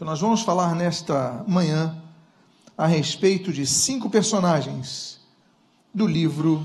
[0.00, 1.94] que nós vamos falar nesta manhã
[2.74, 5.20] a respeito de cinco personagens
[5.92, 6.64] do livro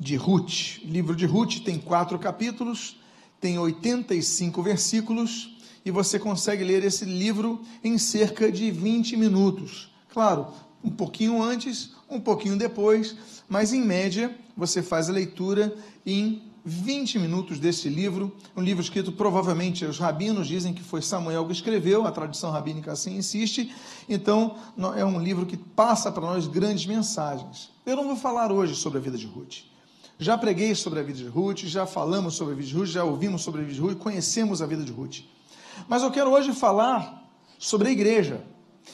[0.00, 0.80] de Ruth.
[0.84, 3.00] O livro de Ruth tem quatro capítulos,
[3.40, 9.94] tem 85 versículos e você consegue ler esse livro em cerca de 20 minutos.
[10.12, 10.48] Claro,
[10.82, 13.16] um pouquinho antes, um pouquinho depois,
[13.48, 15.72] mas em média você faz a leitura
[16.04, 21.44] em 20 minutos desse livro, um livro escrito provavelmente, os rabinos dizem que foi Samuel
[21.46, 23.74] que escreveu, a tradição rabínica assim insiste,
[24.08, 24.56] então
[24.96, 27.70] é um livro que passa para nós grandes mensagens.
[27.84, 29.64] Eu não vou falar hoje sobre a vida de Ruth.
[30.18, 33.02] Já preguei sobre a vida de Ruth, já falamos sobre a vida de Ruth, já
[33.02, 35.24] ouvimos sobre a vida de Ruth, conhecemos a vida de Ruth.
[35.88, 38.44] Mas eu quero hoje falar sobre a igreja.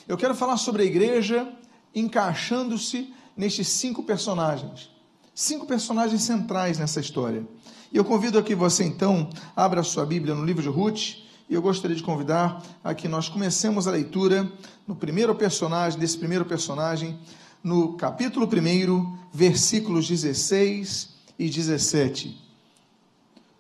[0.07, 1.53] Eu quero falar sobre a igreja
[1.95, 4.91] encaixando-se nestes cinco personagens
[5.39, 7.47] cinco personagens centrais nessa história.
[7.91, 11.17] E eu convido a que você então abra sua Bíblia no livro de Ruth,
[11.49, 14.51] e eu gostaria de convidar a que nós comecemos a leitura
[14.87, 17.19] no primeiro personagem, desse primeiro personagem,
[17.65, 21.09] no capítulo 1, versículos 16
[21.39, 22.39] e 17.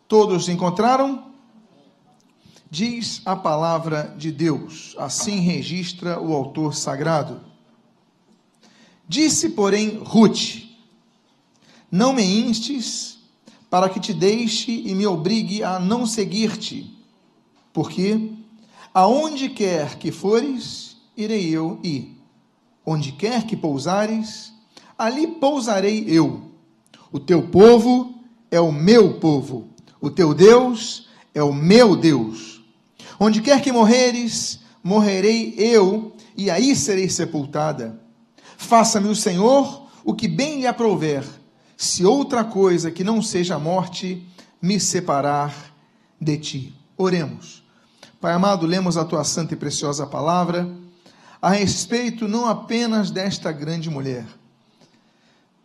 [0.06, 1.28] Todos encontraram?
[2.70, 7.40] Diz a palavra de Deus, assim registra o autor sagrado.
[9.08, 10.68] Disse, porém, Ruth:
[11.90, 13.17] não me instes
[13.70, 16.90] para que te deixe e me obrigue a não seguir-te,
[17.72, 18.30] porque
[18.94, 22.16] aonde quer que fores, irei eu ir.
[22.84, 24.52] Onde quer que pousares,
[24.96, 26.42] ali pousarei eu.
[27.12, 28.14] O teu povo
[28.50, 29.68] é o meu povo,
[30.00, 32.62] o teu Deus é o meu Deus.
[33.20, 38.00] Onde quer que morreres, morrerei eu, e aí serei sepultada.
[38.56, 41.24] Faça-me o Senhor o que bem lhe aprouver
[41.78, 44.26] se outra coisa que não seja a morte
[44.60, 45.54] me separar
[46.20, 46.74] de ti.
[46.96, 47.62] Oremos.
[48.20, 50.68] Pai amado, lemos a tua santa e preciosa palavra
[51.40, 54.26] a respeito não apenas desta grande mulher,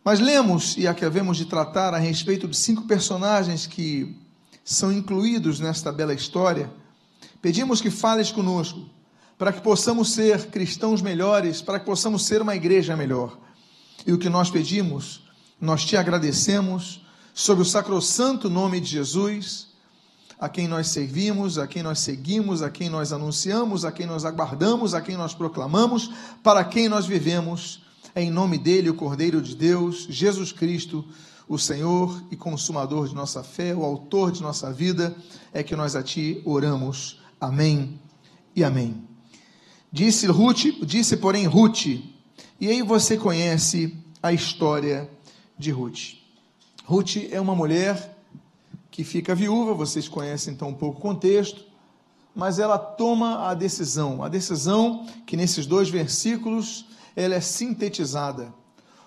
[0.03, 4.15] mas lemos e acabamos de tratar a respeito de cinco personagens que
[4.63, 6.71] são incluídos nesta bela história.
[7.41, 8.87] Pedimos que fales conosco,
[9.35, 13.35] para que possamos ser cristãos melhores, para que possamos ser uma igreja melhor.
[14.05, 15.22] E o que nós pedimos
[15.63, 19.69] nós te agradecemos sobre o sacrossanto nome de Jesus,
[20.37, 24.25] a quem nós servimos, a quem nós seguimos, a quem nós anunciamos, a quem nós
[24.25, 26.11] aguardamos, a quem nós proclamamos,
[26.43, 27.81] para quem nós vivemos.
[28.13, 31.05] É em nome dele, o Cordeiro de Deus, Jesus Cristo,
[31.47, 35.15] o Senhor e consumador de nossa fé, o autor de nossa vida,
[35.53, 37.21] é que nós a ti oramos.
[37.39, 38.01] Amém
[38.53, 39.01] e amém.
[39.89, 41.85] Disse Ruth, disse porém Ruth,
[42.59, 45.09] e aí você conhece a história
[45.57, 46.15] de Ruth.
[46.85, 48.17] Ruth é uma mulher
[48.91, 51.65] que fica viúva, vocês conhecem então um pouco o contexto,
[52.35, 58.53] mas ela toma a decisão, a decisão que nesses dois versículos ela é sintetizada.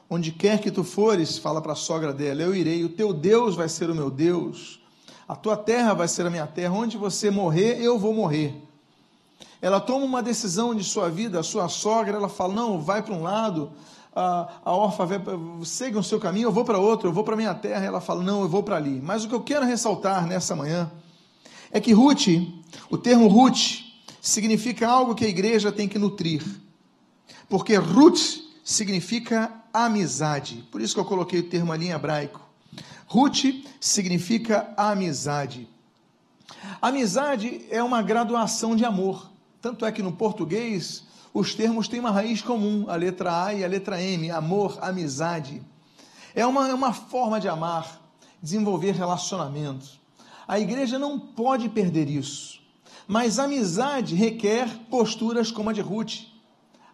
[0.08, 3.56] Onde quer que tu fores, fala para a sogra dela, eu irei, o teu Deus
[3.56, 4.80] vai ser o meu Deus,
[5.26, 8.54] a tua terra vai ser a minha terra, onde você morrer, eu vou morrer.
[9.60, 13.14] Ela toma uma decisão de sua vida, a sua sogra, ela fala: não, vai para
[13.14, 13.72] um lado,
[14.16, 15.06] a, órfã
[15.62, 17.84] segue o seu caminho, eu vou para outro, eu vou para minha terra.
[17.84, 18.98] Ela fala, não, eu vou para ali.
[19.00, 20.90] Mas o que eu quero ressaltar nessa manhã
[21.70, 22.28] é que Ruth,
[22.88, 23.84] o termo Ruth,
[24.20, 26.42] significa algo que a igreja tem que nutrir.
[27.48, 30.64] Porque Ruth significa amizade.
[30.72, 32.40] Por isso que eu coloquei o termo ali em hebraico.
[33.06, 33.44] Ruth
[33.78, 35.68] significa amizade.
[36.80, 39.30] Amizade é uma graduação de amor.
[39.60, 41.05] Tanto é que no português
[41.38, 45.62] os termos têm uma raiz comum, a letra A e a letra M, amor, amizade.
[46.34, 48.00] É uma, é uma forma de amar,
[48.42, 50.00] desenvolver relacionamentos.
[50.48, 52.58] A igreja não pode perder isso.
[53.06, 56.22] Mas amizade requer posturas como a de Ruth,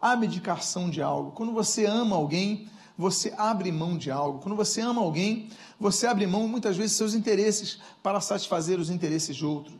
[0.01, 1.31] abdicação de algo.
[1.31, 2.67] Quando você ama alguém,
[2.97, 4.39] você abre mão de algo.
[4.39, 5.47] Quando você ama alguém,
[5.79, 9.79] você abre mão muitas vezes seus interesses para satisfazer os interesses de outro.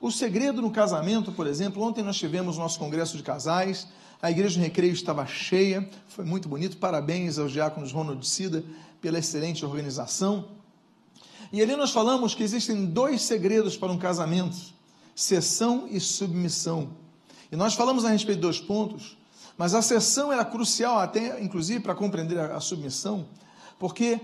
[0.00, 3.88] O segredo no casamento, por exemplo, ontem nós tivemos nosso congresso de casais,
[4.22, 6.76] a igreja do Recreio estava cheia, foi muito bonito.
[6.76, 8.64] Parabéns aos diáconos Ronald Cida
[9.00, 10.48] pela excelente organização.
[11.52, 14.56] E ali nós falamos que existem dois segredos para um casamento:
[15.14, 16.90] sessão e submissão.
[17.52, 19.16] E nós falamos a respeito de dois pontos,
[19.56, 23.26] mas a sessão era crucial até, inclusive, para compreender a, a submissão,
[23.78, 24.20] porque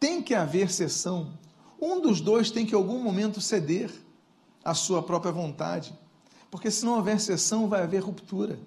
[0.00, 1.32] tem que haver sessão.
[1.80, 3.92] Um dos dois tem que, em algum momento, ceder
[4.64, 5.94] à sua própria vontade,
[6.50, 8.58] porque se não houver sessão, vai haver ruptura.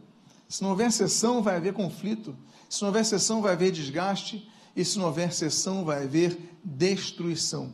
[0.47, 2.35] Se não houver sessão, vai haver conflito.
[2.69, 4.49] Se não houver sessão, vai haver desgaste.
[4.75, 7.73] E se não houver sessão, vai haver destruição.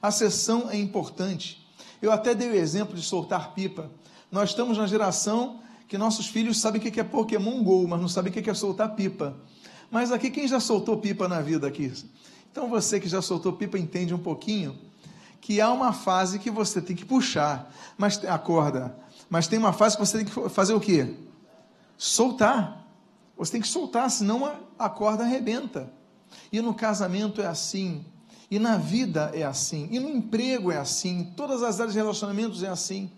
[0.00, 1.66] A sessão é importante.
[2.00, 3.90] Eu até dei o exemplo de soltar pipa.
[4.30, 8.08] Nós estamos na geração que nossos filhos sabem o que é Pokémon GO, mas não
[8.08, 9.36] sabem o que é soltar pipa.
[9.90, 11.92] Mas aqui, quem já soltou pipa na vida aqui?
[12.50, 14.78] Então você que já soltou pipa entende um pouquinho
[15.40, 18.96] que há uma fase que você tem que puxar, mas a corda,
[19.28, 21.14] mas tem uma fase que você tem que fazer o quê?
[21.96, 22.86] Soltar.
[23.36, 24.44] Você tem que soltar, senão
[24.78, 25.92] a, corda arrebenta.
[26.52, 28.04] E no casamento é assim,
[28.50, 31.98] e na vida é assim, e no emprego é assim, em todas as áreas de
[31.98, 33.10] relacionamentos é assim.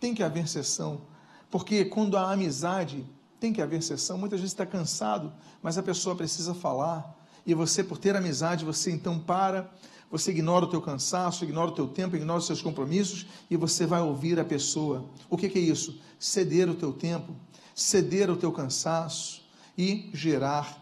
[0.00, 1.02] Tem que haver sessão,
[1.50, 3.04] porque quando há amizade,
[3.40, 4.16] tem que haver sessão.
[4.16, 7.14] Muitas vezes está cansado, mas a pessoa precisa falar.
[7.46, 9.70] E você, por ter amizade, você então para,
[10.10, 13.84] você ignora o teu cansaço, ignora o teu tempo, ignora os seus compromissos e você
[13.84, 15.04] vai ouvir a pessoa.
[15.28, 16.00] O que, que é isso?
[16.18, 17.34] Ceder o teu tempo,
[17.74, 19.42] ceder o teu cansaço
[19.76, 20.80] e gerar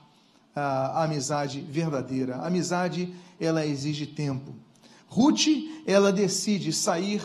[0.55, 2.37] a amizade verdadeira.
[2.37, 4.55] A amizade, ela exige tempo.
[5.07, 5.47] Ruth,
[5.87, 7.23] ela decide sair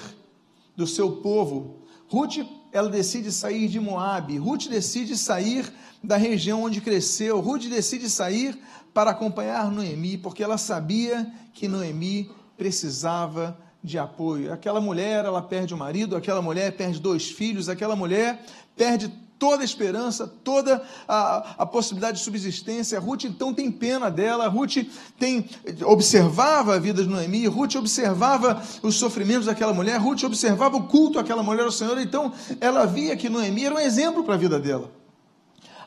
[0.76, 1.82] do seu povo.
[2.08, 2.38] Ruth,
[2.72, 4.38] ela decide sair de Moabe.
[4.38, 5.72] Ruth decide sair
[6.04, 7.40] da região onde cresceu.
[7.40, 8.58] Ruth decide sair
[8.94, 14.52] para acompanhar Noemi, porque ela sabia que Noemi precisava de apoio.
[14.52, 18.44] Aquela mulher, ela perde o marido, aquela mulher perde dois filhos, aquela mulher
[18.76, 23.00] perde toda a esperança, toda a, a, possibilidade de subsistência.
[23.00, 24.78] Ruth então tem pena dela, Ruth
[25.18, 25.50] tem,
[25.86, 31.20] observava a vida de Noemi, Ruth observava os sofrimentos daquela mulher, Ruth observava o culto
[31.20, 34.60] àquela mulher ao Senhor, então ela via que Noemi era um exemplo para a vida
[34.60, 34.92] dela.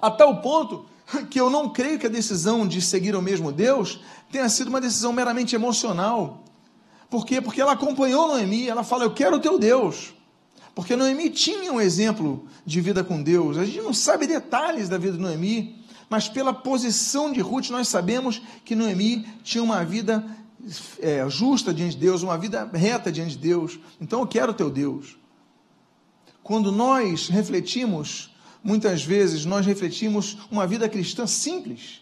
[0.00, 0.86] A tal ponto
[1.28, 4.00] que eu não creio que a decisão de seguir o mesmo Deus
[4.30, 6.44] tenha sido uma decisão meramente emocional.
[7.08, 7.40] Por quê?
[7.40, 10.14] Porque ela acompanhou Noemi, ela fala: Eu quero o teu Deus.
[10.80, 13.58] Porque Noemi tinha um exemplo de vida com Deus.
[13.58, 15.76] A gente não sabe detalhes da vida de Noemi,
[16.08, 20.24] mas pela posição de Ruth nós sabemos que Noemi tinha uma vida
[20.98, 23.78] é, justa diante de Deus, uma vida reta diante de Deus.
[24.00, 25.18] Então eu quero o teu Deus.
[26.42, 28.34] Quando nós refletimos,
[28.64, 32.00] muitas vezes nós refletimos uma vida cristã simples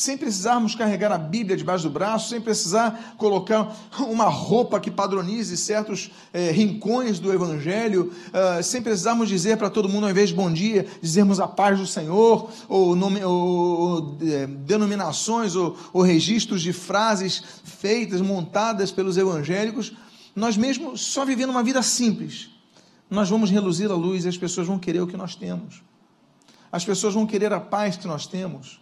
[0.00, 5.54] sem precisarmos carregar a Bíblia debaixo do braço, sem precisar colocar uma roupa que padronize
[5.58, 10.34] certos é, rincões do Evangelho, uh, sem precisarmos dizer para todo mundo, ao invés de
[10.34, 16.62] bom dia, dizermos a paz do Senhor, ou, nome, ou, é, denominações, ou, ou registros
[16.62, 19.92] de frases feitas, montadas pelos evangélicos,
[20.34, 22.48] nós mesmo só vivendo uma vida simples,
[23.10, 25.82] nós vamos reluzir a luz e as pessoas vão querer o que nós temos.
[26.72, 28.80] As pessoas vão querer a paz que nós temos.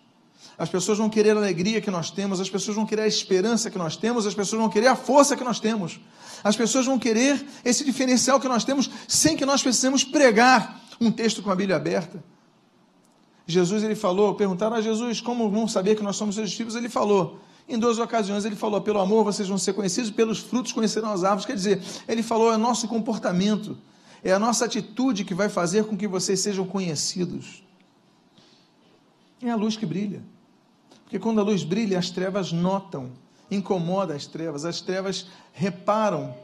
[0.59, 3.71] As pessoas vão querer a alegria que nós temos, as pessoas vão querer a esperança
[3.71, 6.01] que nós temos, as pessoas vão querer a força que nós temos.
[6.43, 11.13] As pessoas vão querer esse diferencial que nós temos sem que nós precisemos pregar um
[11.13, 12.23] texto com a Bíblia aberta.
[13.47, 16.89] Jesus ele falou, perguntaram a Jesus como vão saber que nós somos seus discípulos, ele
[16.89, 21.13] falou, em duas ocasiões ele falou, pelo amor vocês vão ser conhecidos, pelos frutos conhecerão
[21.13, 21.47] as árvores.
[21.47, 23.79] Quer dizer, ele falou, é nosso comportamento,
[24.25, 27.63] é a nossa atitude que vai fazer com que vocês sejam conhecidos.
[29.41, 30.21] É a luz que brilha.
[31.09, 33.11] Porque quando a luz brilha, as trevas notam,
[33.51, 36.37] incomoda as trevas, as trevas reparam.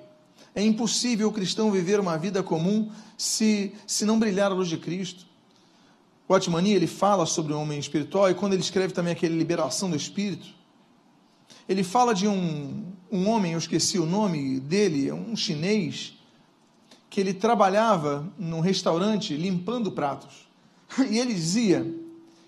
[0.54, 4.78] É impossível o cristão viver uma vida comum se, se não brilhar a luz de
[4.78, 5.26] Cristo.
[6.26, 9.90] O Atmani, ele fala sobre o homem espiritual e quando ele escreve também aquele liberação
[9.90, 10.48] do espírito,
[11.68, 16.14] ele fala de um, um homem, eu esqueci o nome dele, um chinês,
[17.10, 20.48] que ele trabalhava num restaurante limpando pratos.
[21.10, 21.86] E ele dizia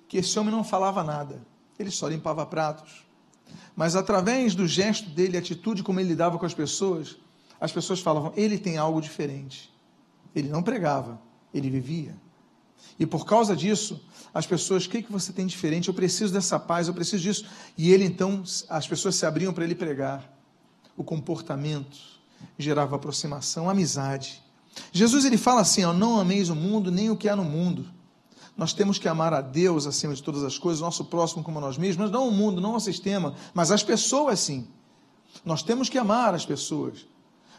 [0.09, 1.45] que esse homem não falava nada
[1.79, 3.07] ele só limpava pratos.
[3.75, 7.17] Mas através do gesto dele, a atitude como ele lidava com as pessoas,
[7.61, 9.73] as pessoas falavam: ele tem algo diferente.
[10.35, 11.21] Ele não pregava,
[11.53, 12.15] ele vivia.
[12.99, 14.03] E por causa disso,
[14.33, 15.89] as pessoas, o que, que você tem diferente?
[15.89, 17.47] Eu preciso dessa paz, eu preciso disso.
[17.77, 20.33] E ele então, as pessoas se abriam para ele pregar.
[20.97, 21.99] O comportamento
[22.59, 24.43] gerava aproximação, amizade.
[24.93, 27.87] Jesus ele fala assim: ó, não ameis o mundo nem o que há no mundo.
[28.57, 31.77] Nós temos que amar a Deus acima de todas as coisas, nosso próximo como nós
[31.77, 34.67] mesmos, não o mundo, não o sistema, mas as pessoas sim.
[35.45, 37.07] Nós temos que amar as pessoas.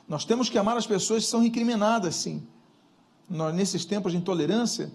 [0.07, 2.47] Nós temos que amar as pessoas que são incriminadas, sim.
[3.29, 4.91] Nós, nesses tempos de intolerância,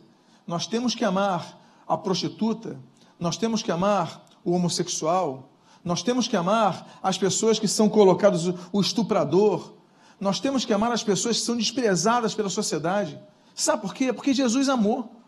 [0.46, 2.80] nós temos que amar a prostituta,
[3.20, 5.50] nós temos que amar o homossexual,
[5.84, 9.74] nós temos que amar as pessoas que são colocadas, o estuprador,
[10.18, 13.20] nós temos que amar as pessoas que são desprezadas pela sociedade.
[13.54, 14.12] Sabe por quê?
[14.12, 15.21] Porque Jesus amou.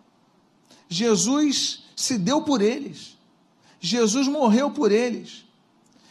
[0.88, 3.16] Jesus se deu por eles.
[3.80, 5.44] Jesus morreu por eles.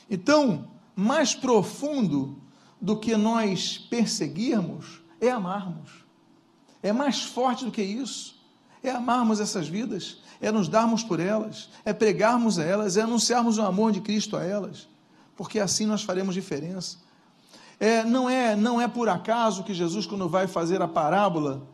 [0.09, 2.37] Então, mais profundo
[2.79, 6.03] do que nós perseguirmos é amarmos.
[6.81, 8.35] É mais forte do que isso.
[8.83, 13.57] É amarmos essas vidas, é nos darmos por elas, é pregarmos a elas, é anunciarmos
[13.57, 14.89] o amor de Cristo a elas,
[15.37, 16.97] porque assim nós faremos diferença.
[17.79, 21.65] É, não é não é por acaso que Jesus quando vai fazer a parábola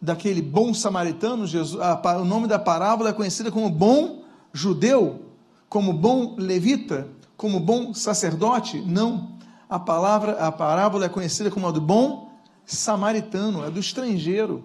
[0.00, 5.26] daquele bom samaritano, Jesus, a, o nome da parábola é conhecida como bom judeu,
[5.68, 8.80] como bom levita, como bom sacerdote?
[8.80, 9.34] Não.
[9.68, 12.32] A palavra, a parábola é conhecida como a do bom
[12.64, 14.64] samaritano, é do estrangeiro.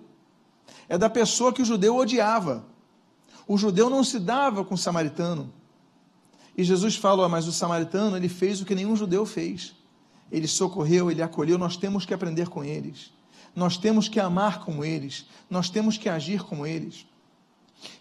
[0.88, 2.66] É da pessoa que o judeu odiava.
[3.48, 5.52] O judeu não se dava com o samaritano.
[6.56, 9.76] E Jesus fala, mas o samaritano, ele fez o que nenhum judeu fez.
[10.32, 13.12] Ele socorreu, ele acolheu, nós temos que aprender com eles.
[13.56, 15.26] Nós temos que amar como eles.
[15.50, 17.06] Nós temos que agir como eles.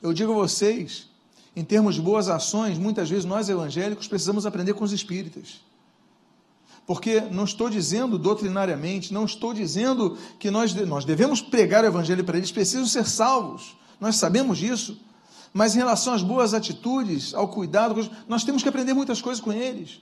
[0.03, 1.09] Eu digo a vocês,
[1.55, 5.61] em termos de boas ações, muitas vezes nós evangélicos precisamos aprender com os espíritas.
[6.87, 12.25] Porque não estou dizendo doutrinariamente, não estou dizendo que nós, nós devemos pregar o evangelho
[12.25, 13.77] para eles, precisam ser salvos.
[14.01, 14.99] Nós sabemos disso.
[15.53, 19.53] Mas em relação às boas atitudes, ao cuidado, nós temos que aprender muitas coisas com
[19.53, 20.01] eles.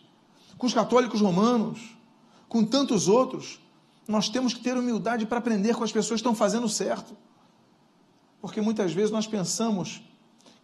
[0.59, 1.81] Com os católicos romanos,
[2.49, 3.59] com tantos outros.
[4.07, 7.17] Nós temos que ter humildade para aprender com as pessoas que estão fazendo certo.
[8.41, 10.03] Porque muitas vezes nós pensamos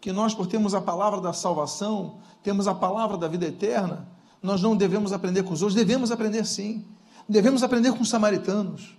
[0.00, 4.08] que nós, por termos a palavra da salvação, temos a palavra da vida eterna,
[4.42, 6.84] nós não devemos aprender com os outros, devemos aprender sim.
[7.28, 8.96] Devemos aprender com os samaritanos.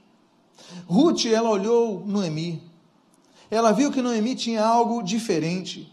[0.87, 2.63] Ruth, ela olhou Noemi.
[3.51, 5.91] Ela viu que Noemi tinha algo diferente.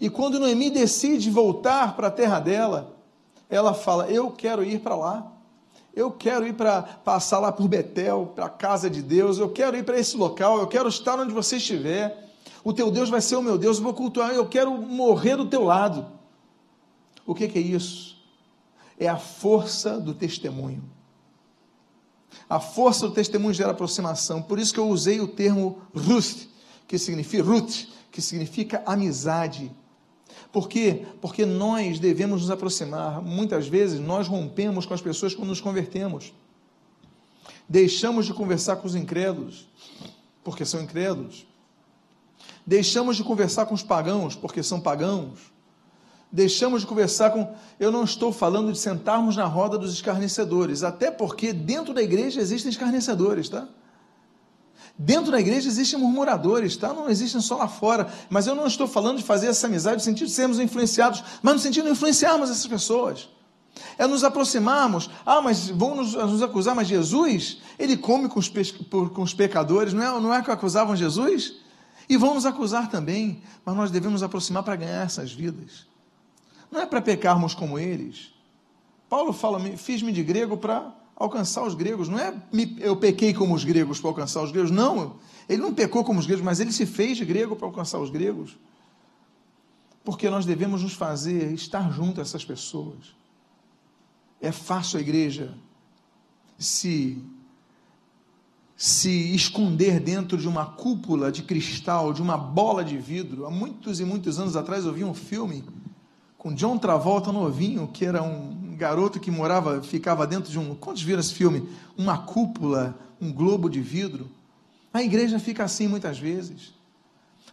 [0.00, 2.96] E quando Noemi decide voltar para a terra dela,
[3.48, 5.32] ela fala: Eu quero ir para lá.
[5.94, 9.38] Eu quero ir para passar lá por Betel, para a casa de Deus.
[9.38, 10.58] Eu quero ir para esse local.
[10.58, 12.32] Eu quero estar onde você estiver.
[12.64, 13.78] O teu Deus vai ser o meu Deus.
[13.78, 14.32] Eu vou cultuar.
[14.32, 16.06] Eu quero morrer do teu lado.
[17.24, 18.14] O que, que é isso?
[18.98, 20.82] é a força do testemunho.
[22.48, 24.42] A força do testemunho gera aproximação.
[24.42, 26.46] Por isso que eu usei o termo Ruth,
[26.86, 29.74] que significa Ruth, que significa amizade.
[30.52, 31.06] Por quê?
[31.20, 33.22] Porque nós devemos nos aproximar.
[33.22, 36.32] Muitas vezes nós rompemos com as pessoas quando nos convertemos.
[37.68, 39.68] Deixamos de conversar com os incrédulos,
[40.42, 41.46] porque são incrédulos.
[42.66, 45.54] Deixamos de conversar com os pagãos, porque são pagãos
[46.34, 47.54] deixamos de conversar com.
[47.78, 52.40] Eu não estou falando de sentarmos na roda dos escarnecedores, até porque dentro da igreja
[52.40, 53.68] existem escarnecedores, tá?
[54.96, 56.92] Dentro da igreja existem murmuradores, tá?
[56.92, 58.12] Não existem só lá fora.
[58.30, 61.54] Mas eu não estou falando de fazer essa amizade no sentido de sermos influenciados, mas
[61.54, 63.28] no sentido de influenciarmos essas pessoas.
[63.98, 65.10] É nos aproximarmos.
[65.26, 69.92] Ah, mas vão nos, nos acusar, mas Jesus, ele come com os, com os pecadores,
[69.92, 71.56] não é, não é que acusavam Jesus?
[72.08, 75.86] E vão nos acusar também, mas nós devemos nos aproximar para ganhar essas vidas.
[76.70, 78.32] Não é para pecarmos como eles.
[79.08, 82.08] Paulo fala: fiz-me de grego para alcançar os gregos.
[82.08, 82.34] Não é
[82.78, 84.70] eu pequei como os gregos para alcançar os gregos.
[84.70, 85.16] Não,
[85.48, 88.10] ele não pecou como os gregos, mas ele se fez de grego para alcançar os
[88.10, 88.56] gregos.
[90.04, 93.14] Porque nós devemos nos fazer estar junto a essas pessoas.
[94.40, 95.54] É fácil a igreja
[96.58, 97.22] se
[98.76, 103.46] se esconder dentro de uma cúpula de cristal, de uma bola de vidro.
[103.46, 105.64] Há muitos e muitos anos atrás eu vi um filme
[106.36, 110.74] com John Travolta novinho, que era um garoto que morava, ficava dentro de um.
[110.74, 111.68] Quantos viram esse filme?
[111.96, 114.30] Uma cúpula, um globo de vidro.
[114.92, 116.74] A igreja fica assim muitas vezes.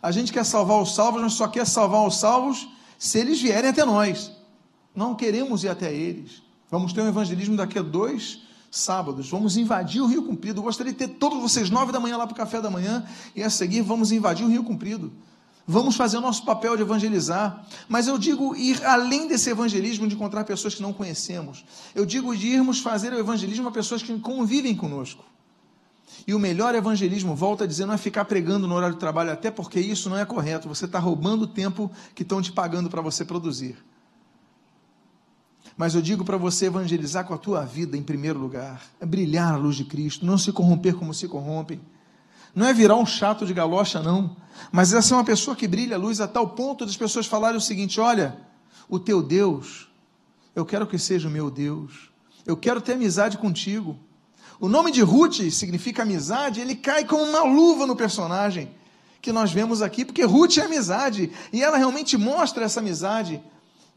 [0.02, 3.70] A gente quer salvar os salvos, mas só quer salvar os salvos se eles vierem
[3.70, 4.32] até nós.
[4.96, 6.42] Não queremos ir até eles.
[6.70, 9.30] Vamos ter um evangelismo daqui a dois sábados.
[9.30, 10.60] Vamos invadir o Rio Comprido.
[10.60, 13.06] Eu gostaria de ter todos vocês nove da manhã lá para o café da manhã
[13.36, 15.12] e a seguir vamos invadir o Rio Comprido.
[15.68, 17.66] Vamos fazer o nosso papel de evangelizar.
[17.88, 21.64] Mas eu digo ir além desse evangelismo de encontrar pessoas que não conhecemos.
[21.94, 25.24] Eu digo de irmos fazer o evangelismo a pessoas que convivem conosco.
[26.28, 29.32] E o melhor evangelismo, volta a dizer, não é ficar pregando no horário de trabalho,
[29.32, 30.68] até porque isso não é correto.
[30.68, 33.78] Você está roubando o tempo que estão te pagando para você produzir.
[35.76, 39.54] Mas eu digo para você evangelizar com a tua vida em primeiro lugar, é brilhar
[39.54, 41.80] a luz de Cristo, não se corromper como se corrompem.
[42.54, 44.36] Não é virar um chato de galocha, não.
[44.72, 47.58] Mas é ser uma pessoa que brilha a luz a tal ponto das pessoas falarem
[47.58, 48.38] o seguinte: olha,
[48.90, 49.88] o teu Deus,
[50.56, 52.10] eu quero que seja o meu Deus.
[52.46, 53.98] Eu quero ter amizade contigo.
[54.60, 58.70] O nome de Ruth significa amizade, ele cai como uma luva no personagem
[59.22, 63.42] que nós vemos aqui, porque Ruth é amizade, e ela realmente mostra essa amizade,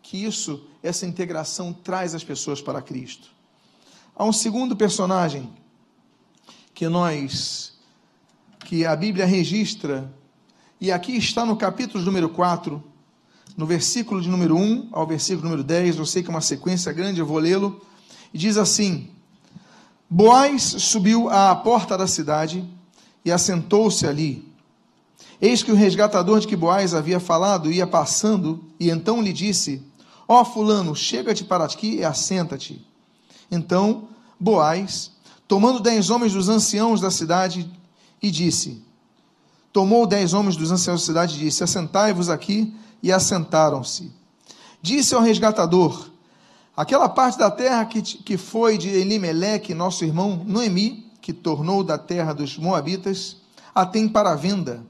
[0.03, 3.31] que isso, essa integração traz as pessoas para Cristo.
[4.15, 5.51] Há um segundo personagem
[6.75, 7.74] que nós
[8.65, 10.11] que a Bíblia registra,
[10.81, 12.83] e aqui está no capítulo número 4,
[13.57, 16.93] no versículo de número 1 ao versículo número 10, eu sei que é uma sequência
[16.93, 17.81] grande, eu vou lê-lo,
[18.33, 19.11] e diz assim:
[20.09, 22.65] Boaz subiu à porta da cidade
[23.25, 24.49] e assentou-se ali.
[25.41, 29.83] Eis que o resgatador de que Boaz havia falado ia passando, e então lhe disse:
[30.27, 32.85] Ó oh, fulano, chega-te para aqui e assenta-te.
[33.51, 34.09] Então
[34.41, 35.13] Boaz,
[35.47, 37.71] tomando dez homens dos anciãos da cidade,
[38.27, 38.83] e disse:
[39.75, 44.11] tomou dez homens dos anciãos da cidade e disse: Assentai-vos aqui, e assentaram-se.
[44.81, 46.11] Disse ao resgatador:
[46.77, 51.99] Aquela parte da terra que, que foi de Elimeleque, nosso irmão Noemi, que tornou da
[51.99, 53.39] terra dos Moabitas,
[53.75, 54.87] a tem para venda.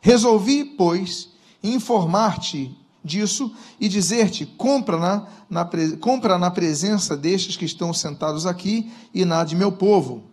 [0.00, 1.28] Resolvi, pois,
[1.62, 2.74] informar-te
[3.04, 5.68] disso e dizer-te: compra-na na,
[6.00, 10.31] compra na presença destes que estão sentados aqui e na de meu povo.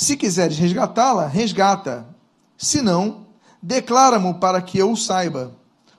[0.00, 2.08] Se quiseres resgatá-la, resgata.
[2.56, 3.26] Se não,
[3.60, 5.54] declara-mo para que eu o saiba,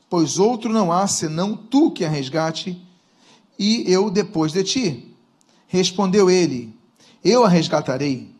[0.10, 2.84] pois outro não há senão tu que a resgate,
[3.60, 5.16] e eu depois de ti.
[5.68, 6.76] Respondeu ele:
[7.24, 8.34] Eu a resgatarei.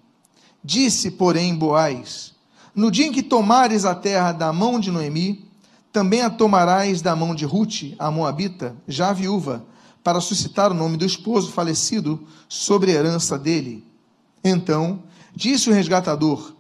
[0.64, 2.34] Disse, porém, Boaz:
[2.74, 5.46] No dia em que tomares a terra da mão de Noemi,
[5.94, 9.64] também a tomarás da mão de Ruth, a Moabita, já viúva,
[10.04, 13.86] para suscitar o nome do esposo falecido sobre a herança dele.
[14.44, 15.04] Então
[15.36, 16.54] disse o resgatador: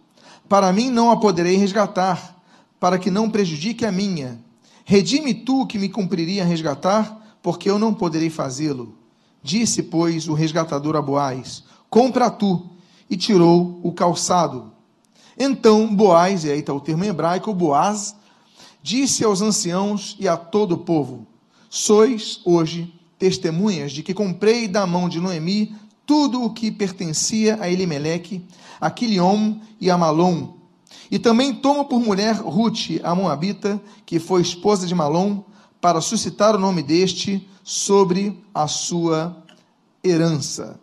[0.47, 2.35] Para mim não a poderei resgatar,
[2.79, 4.39] para que não prejudique a minha.
[4.83, 8.95] Redime tu que me cumpriria resgatar, porque eu não poderei fazê-lo.
[9.43, 12.69] Disse, pois, o resgatador a Boaz: Compra tu.
[13.09, 14.71] E tirou o calçado.
[15.37, 18.15] Então Boaz, e aí está o termo hebraico, Boaz,
[18.81, 21.27] disse aos anciãos e a todo o povo:
[21.69, 25.75] Sois hoje testemunhas de que comprei da mão de Noemi
[26.11, 28.45] tudo o que pertencia a Elimeleque,
[28.81, 30.55] a Quiliom e a Malom.
[31.09, 35.41] E também tomo por mulher Ruth, a Moabita, que foi esposa de Malom,
[35.79, 39.41] para suscitar o nome deste sobre a sua
[40.03, 40.77] herança.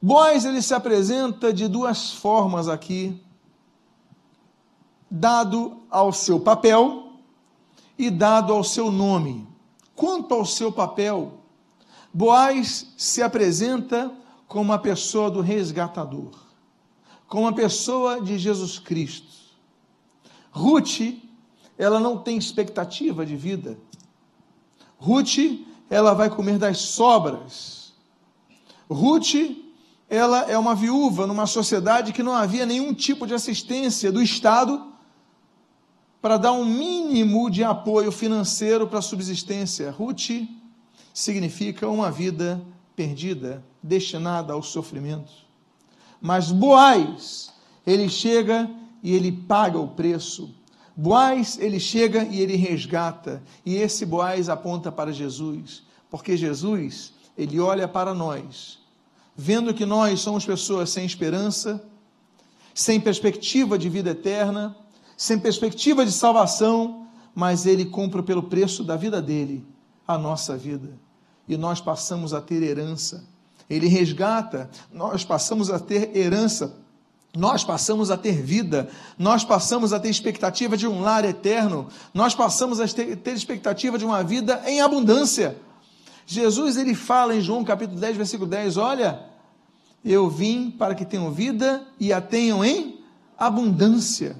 [0.00, 3.20] Boaz ele se apresenta de duas formas aqui
[5.10, 7.14] dado ao seu papel
[7.98, 9.48] e dado ao seu nome.
[9.96, 11.35] Quanto ao seu papel,
[12.16, 14.10] Boaz se apresenta
[14.48, 16.30] como a pessoa do resgatador,
[17.28, 19.34] como a pessoa de Jesus Cristo.
[20.50, 21.00] Ruth,
[21.76, 23.78] ela não tem expectativa de vida.
[24.96, 25.60] Ruth,
[25.90, 27.92] ela vai comer das sobras.
[28.88, 29.34] Ruth,
[30.08, 34.90] ela é uma viúva numa sociedade que não havia nenhum tipo de assistência do Estado
[36.22, 39.90] para dar um mínimo de apoio financeiro para a subsistência.
[39.90, 40.30] Ruth
[41.16, 42.62] significa uma vida
[42.94, 45.32] perdida, destinada ao sofrimento.
[46.20, 47.54] Mas Boaz,
[47.86, 48.70] ele chega
[49.02, 50.54] e ele paga o preço.
[50.94, 53.42] Boaz, ele chega e ele resgata.
[53.64, 58.78] E esse Boaz aponta para Jesus, porque Jesus, ele olha para nós,
[59.34, 61.82] vendo que nós somos pessoas sem esperança,
[62.74, 64.76] sem perspectiva de vida eterna,
[65.16, 69.64] sem perspectiva de salvação, mas ele compra pelo preço da vida dele
[70.06, 71.05] a nossa vida.
[71.48, 73.24] E nós passamos a ter herança.
[73.68, 76.86] Ele resgata, nós passamos a ter herança
[77.36, 82.34] nós passamos a ter vida, nós passamos a ter expectativa de um lar eterno, nós
[82.34, 85.56] passamos a ter, expectativa de uma vida em abundância.
[86.26, 89.20] Jesus ele fala em João capítulo 10, versículo 10, olha,
[90.02, 93.00] eu vim para que tenham vida e a tenham em
[93.38, 94.34] abundância.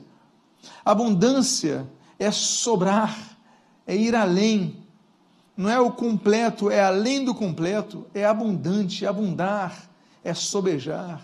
[0.82, 1.86] Abundância
[2.18, 3.14] é sobrar,
[3.86, 4.85] é ir além.
[5.56, 9.88] Não é o completo, é além do completo, é abundante, é abundar,
[10.22, 11.22] é sobejar.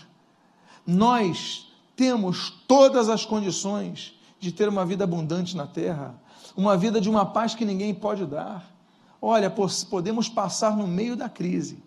[0.87, 6.15] Nós temos todas as condições de ter uma vida abundante na terra,
[6.57, 8.73] uma vida de uma paz que ninguém pode dar.
[9.21, 9.53] Olha,
[9.89, 11.83] podemos passar no meio da crise.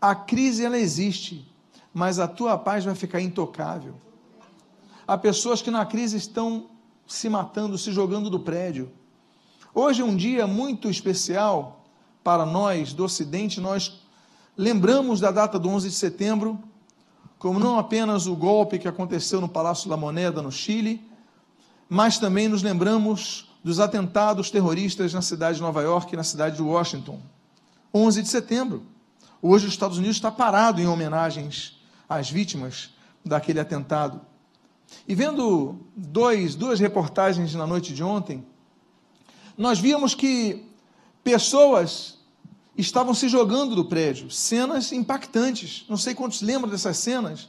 [0.00, 1.50] A crise ela existe,
[1.94, 3.94] mas a tua paz vai ficar intocável.
[5.06, 6.66] Há pessoas que na crise estão
[7.06, 8.90] se matando, se jogando do prédio.
[9.74, 11.82] Hoje é um dia muito especial
[12.22, 14.02] para nós do Ocidente, nós
[14.54, 16.62] lembramos da data do 11 de setembro,
[17.38, 21.02] como não apenas o golpe que aconteceu no Palácio da Moneda, no Chile,
[21.88, 26.56] mas também nos lembramos dos atentados terroristas na cidade de Nova York e na cidade
[26.56, 27.18] de Washington.
[27.94, 28.82] 11 de setembro.
[29.40, 32.90] Hoje os Estados Unidos está parado em homenagens às vítimas
[33.24, 34.20] daquele atentado.
[35.08, 38.44] E vendo dois, duas reportagens na noite de ontem,
[39.56, 40.64] nós víamos que
[41.22, 42.18] pessoas
[42.76, 45.84] estavam se jogando do prédio, cenas impactantes.
[45.88, 47.48] Não sei quantos lembram dessas cenas,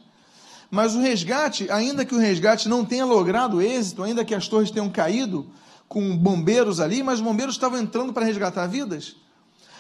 [0.70, 4.72] mas o resgate, ainda que o resgate não tenha logrado êxito, ainda que as torres
[4.72, 5.48] tenham caído
[5.88, 9.16] com bombeiros ali, mas os bombeiros estavam entrando para resgatar vidas.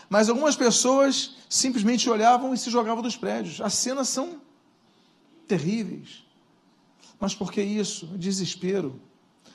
[0.09, 3.59] Mas algumas pessoas simplesmente olhavam e se jogavam dos prédios.
[3.61, 4.39] As cenas são
[5.47, 6.23] terríveis.
[7.19, 8.05] Mas por que isso?
[8.15, 9.01] Desespero.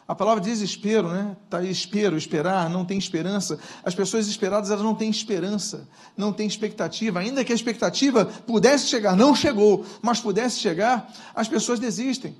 [0.08, 1.36] A palavra desespero, né?
[1.50, 3.58] Tá espero, esperar, não tem esperança.
[3.84, 7.20] As pessoas esperadas, elas não têm esperança, não têm expectativa.
[7.20, 12.34] Ainda que a expectativa pudesse chegar, não chegou, mas pudesse chegar, as pessoas desistem.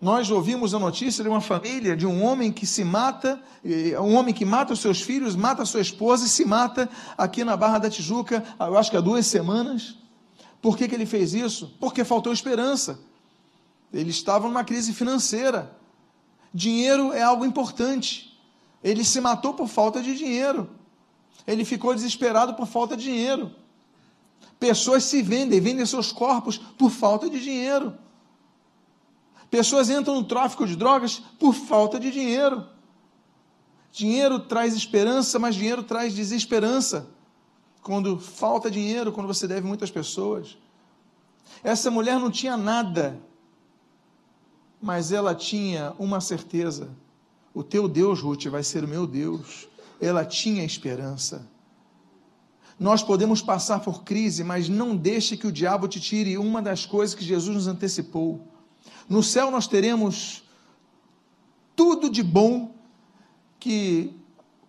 [0.00, 3.38] Nós ouvimos a notícia de uma família, de um homem que se mata,
[4.00, 7.44] um homem que mata os seus filhos, mata a sua esposa e se mata aqui
[7.44, 9.96] na Barra da Tijuca, eu acho que há duas semanas.
[10.62, 11.76] Por que, que ele fez isso?
[11.80, 12.98] Porque faltou esperança.
[13.92, 15.79] Ele estava numa crise financeira.
[16.52, 18.38] Dinheiro é algo importante.
[18.82, 20.70] Ele se matou por falta de dinheiro.
[21.46, 23.54] Ele ficou desesperado por falta de dinheiro.
[24.58, 27.96] Pessoas se vendem, vendem seus corpos por falta de dinheiro.
[29.50, 32.68] Pessoas entram no tráfico de drogas por falta de dinheiro.
[33.90, 37.08] Dinheiro traz esperança, mas dinheiro traz desesperança.
[37.82, 40.56] Quando falta dinheiro, quando você deve muitas pessoas.
[41.64, 43.20] Essa mulher não tinha nada,
[44.80, 46.88] mas ela tinha uma certeza:
[47.52, 49.68] o teu Deus, Ruth, vai ser o meu Deus.
[50.00, 51.46] Ela tinha esperança.
[52.78, 56.86] Nós podemos passar por crise, mas não deixe que o diabo te tire uma das
[56.86, 58.40] coisas que Jesus nos antecipou.
[59.06, 60.42] No céu nós teremos
[61.76, 62.74] tudo de bom
[63.58, 64.16] que,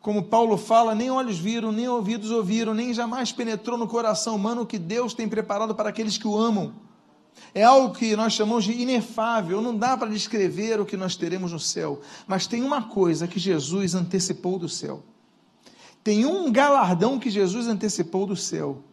[0.02, 4.64] como Paulo fala, nem olhos viram, nem ouvidos ouviram, nem jamais penetrou no coração humano
[4.64, 6.74] o que Deus tem preparado para aqueles que o amam.
[7.54, 11.52] É algo que nós chamamos de inefável, não dá para descrever o que nós teremos
[11.52, 15.04] no céu, mas tem uma coisa que Jesus antecipou do céu.
[16.04, 18.84] Tem um galardão que Jesus antecipou do céu.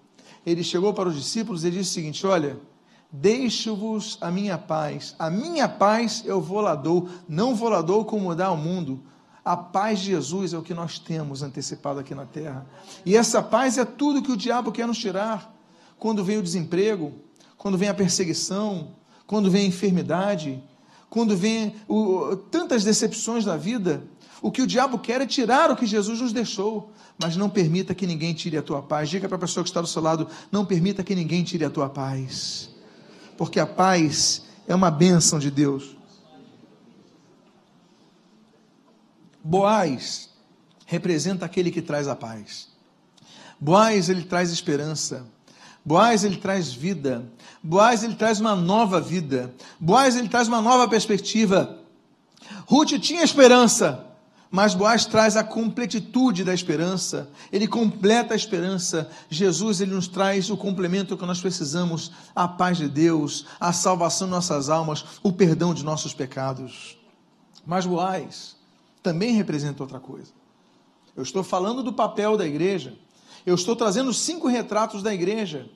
[0.44, 2.58] Ele chegou para os discípulos e disse o seguinte: Olha,
[3.10, 5.14] Deixo-vos a minha paz.
[5.18, 9.02] A minha paz eu vou lá dou, não vou lá dou como dá ao mundo.
[9.42, 12.66] A paz de Jesus é o que nós temos antecipado aqui na terra.
[13.06, 15.54] E essa paz é tudo que o diabo quer nos tirar.
[15.98, 17.14] Quando vem o desemprego,
[17.58, 18.92] quando vem a perseguição,
[19.26, 20.62] quando vem a enfermidade,
[21.10, 24.02] quando vem o, tantas decepções da vida,
[24.40, 26.92] o que o diabo quer é tirar o que Jesus nos deixou.
[27.20, 29.10] Mas não permita que ninguém tire a tua paz.
[29.10, 31.70] Diga para a pessoa que está do seu lado: não permita que ninguém tire a
[31.70, 32.70] tua paz
[33.38, 35.96] porque a paz é uma bênção de Deus.
[39.42, 40.30] Boaz
[40.84, 42.68] representa aquele que traz a paz.
[43.58, 45.24] Boaz ele traz esperança.
[45.88, 47.32] Boaz ele traz vida.
[47.62, 49.54] Boaz ele traz uma nova vida.
[49.80, 51.78] Boaz ele traz uma nova perspectiva.
[52.66, 54.06] Ruth tinha esperança,
[54.50, 59.10] mas Boaz traz a completitude da esperança, ele completa a esperança.
[59.30, 64.26] Jesus ele nos traz o complemento que nós precisamos: a paz de Deus, a salvação
[64.26, 66.98] de nossas almas, o perdão de nossos pecados.
[67.64, 68.56] Mas Boaz
[69.02, 70.32] também representa outra coisa.
[71.16, 72.92] Eu estou falando do papel da igreja,
[73.46, 75.70] eu estou trazendo cinco retratos da igreja.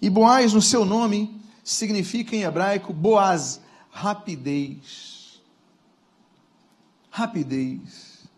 [0.00, 5.40] E Boaz, no seu nome, significa em hebraico Boaz, rapidez.
[7.10, 8.28] Rapidez.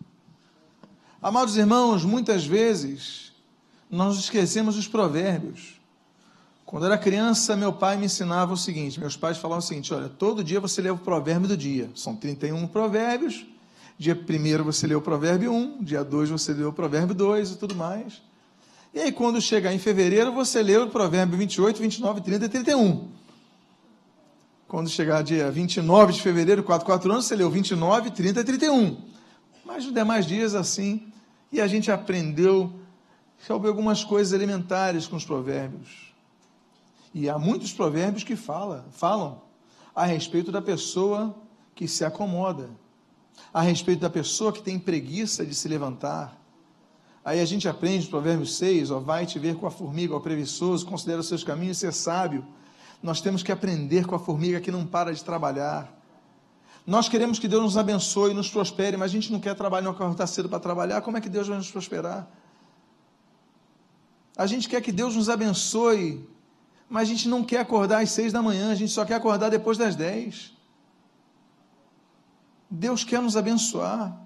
[1.21, 3.33] Amados irmãos, muitas vezes
[3.90, 5.81] nós esquecemos os provérbios.
[6.64, 10.09] Quando era criança, meu pai me ensinava o seguinte: meus pais falavam o seguinte, olha,
[10.09, 11.90] todo dia você lê o provérbio do dia.
[11.94, 13.47] São 31 provérbios.
[13.99, 17.57] Dia 1 você lê o provérbio 1, dia 2 você lê o provérbio 2 e
[17.57, 18.23] tudo mais.
[18.92, 23.09] E aí, quando chegar em fevereiro, você lê o provérbio 28, 29, 30 e 31.
[24.66, 28.96] Quando chegar dia 29 de fevereiro, 4, 4 anos, você o 29, 30 e 31.
[29.64, 31.12] Mas os demais dias assim,
[31.51, 32.72] e a gente aprendeu
[33.46, 36.12] sobre algumas coisas elementares com os provérbios.
[37.14, 39.40] E há muitos provérbios que fala, falam
[39.94, 41.35] a respeito da pessoa
[41.74, 42.70] que se acomoda,
[43.53, 46.38] a respeito da pessoa que tem preguiça de se levantar.
[47.29, 50.19] Aí a gente aprende no Provérbios 6, ó, vai te ver com a formiga, ó
[50.19, 52.43] preguiçoso, considera os seus caminhos e ser sábio.
[53.03, 55.93] Nós temos que aprender com a formiga que não para de trabalhar.
[56.87, 59.91] Nós queremos que Deus nos abençoe, nos prospere, mas a gente não quer trabalhar, não
[59.91, 61.03] acordar cedo para trabalhar.
[61.03, 62.27] Como é que Deus vai nos prosperar?
[64.35, 66.27] A gente quer que Deus nos abençoe,
[66.88, 69.51] mas a gente não quer acordar às seis da manhã, a gente só quer acordar
[69.51, 70.57] depois das dez.
[72.71, 74.19] Deus quer nos abençoar,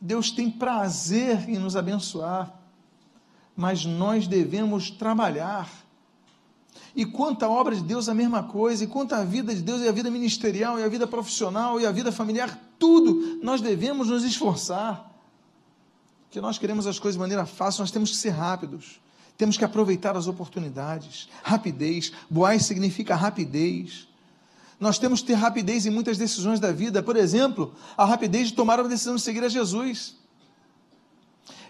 [0.00, 2.54] Deus tem prazer em nos abençoar,
[3.56, 5.68] mas nós devemos trabalhar
[6.98, 8.82] e quanto à obra de Deus, a mesma coisa.
[8.84, 11.86] E quanto à vida de Deus, e a vida ministerial, e a vida profissional, e
[11.86, 15.08] a vida familiar, tudo nós devemos nos esforçar.
[16.28, 19.00] Que nós queremos as coisas de maneira fácil, nós temos que ser rápidos.
[19.36, 21.28] Temos que aproveitar as oportunidades.
[21.42, 22.12] Rapidez.
[22.28, 24.08] Boaz significa rapidez.
[24.80, 27.02] Nós temos que ter rapidez em muitas decisões da vida.
[27.02, 30.14] Por exemplo, a rapidez de tomar a decisão de seguir a Jesus.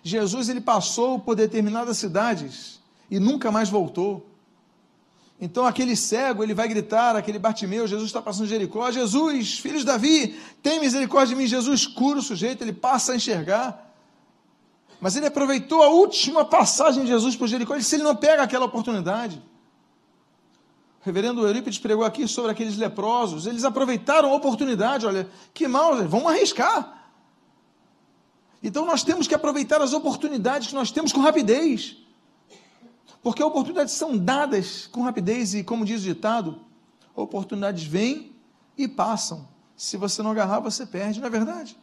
[0.03, 4.27] Jesus ele passou por determinadas cidades e nunca mais voltou.
[5.41, 9.85] Então aquele cego, ele vai gritar, aquele Bartimeu, Jesus está passando Jericó, Jesus, filho de
[9.85, 13.95] Davi, tem misericórdia de mim, Jesus cura o sujeito, ele passa a enxergar.
[15.01, 18.43] Mas ele aproveitou a última passagem de Jesus por Jericó, ele, se ele não pega
[18.43, 19.41] aquela oportunidade.
[21.01, 23.47] Reverendo Eurípides pregou aqui sobre aqueles leprosos.
[23.47, 25.07] Eles aproveitaram a oportunidade.
[25.07, 27.11] Olha, que mal, vamos arriscar.
[28.63, 31.97] Então nós temos que aproveitar as oportunidades que nós temos com rapidez.
[33.23, 36.61] Porque oportunidades são dadas com rapidez e, como diz o ditado,
[37.15, 38.33] oportunidades vêm
[38.77, 39.49] e passam.
[39.77, 41.77] Se você não agarrar, você perde, não é verdade?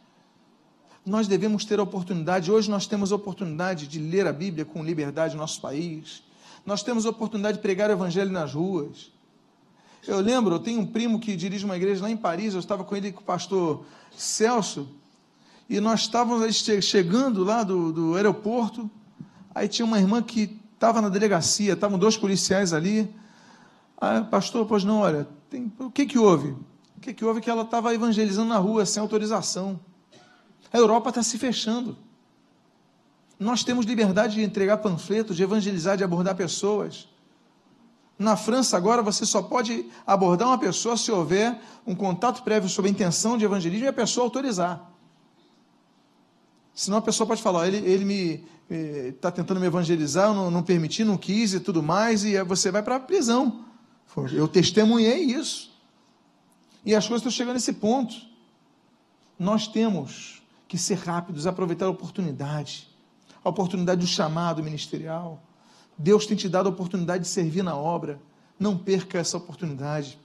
[1.04, 4.82] Nós devemos ter a oportunidade, hoje nós temos a oportunidade de ler a Bíblia com
[4.82, 6.22] liberdade no nosso país.
[6.66, 9.12] Nós temos a oportunidade de pregar o Evangelho nas ruas.
[10.06, 12.82] Eu lembro, eu tenho um primo que dirige uma igreja lá em Paris, eu estava
[12.82, 13.84] com ele com o pastor
[14.16, 14.88] Celso,
[15.68, 18.90] e nós estávamos chegando lá do, do aeroporto,
[19.54, 23.12] aí tinha uma irmã que estava na delegacia, estavam dois policiais ali.
[24.00, 26.50] Aí, pastor, pois não, olha, tem, o que que houve?
[26.96, 29.80] O que que houve que ela estava evangelizando na rua sem autorização.
[30.72, 31.96] A Europa está se fechando.
[33.38, 37.08] Nós temos liberdade de entregar panfletos, de evangelizar, de abordar pessoas.
[38.18, 42.90] Na França, agora, você só pode abordar uma pessoa se houver um contato prévio sobre
[42.90, 44.90] a intenção de evangelismo e a pessoa autorizar.
[46.74, 48.44] Senão a pessoa pode falar, ele, ele me
[49.08, 52.70] está tentando me evangelizar, eu não, não permiti, não quis e tudo mais, e você
[52.70, 53.64] vai para a prisão.
[54.32, 55.70] Eu testemunhei isso.
[56.84, 58.14] E as coisas estão chegando nesse ponto.
[59.38, 62.88] Nós temos que ser rápidos, aproveitar a oportunidade,
[63.46, 65.40] a oportunidade do chamado ministerial.
[65.96, 68.20] Deus tem te dado a oportunidade de servir na obra.
[68.58, 70.18] Não perca essa oportunidade.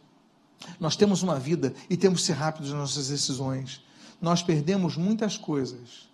[0.80, 3.84] Nós temos uma vida e temos que ser rápidos nas nossas decisões.
[4.20, 6.10] Nós perdemos muitas coisas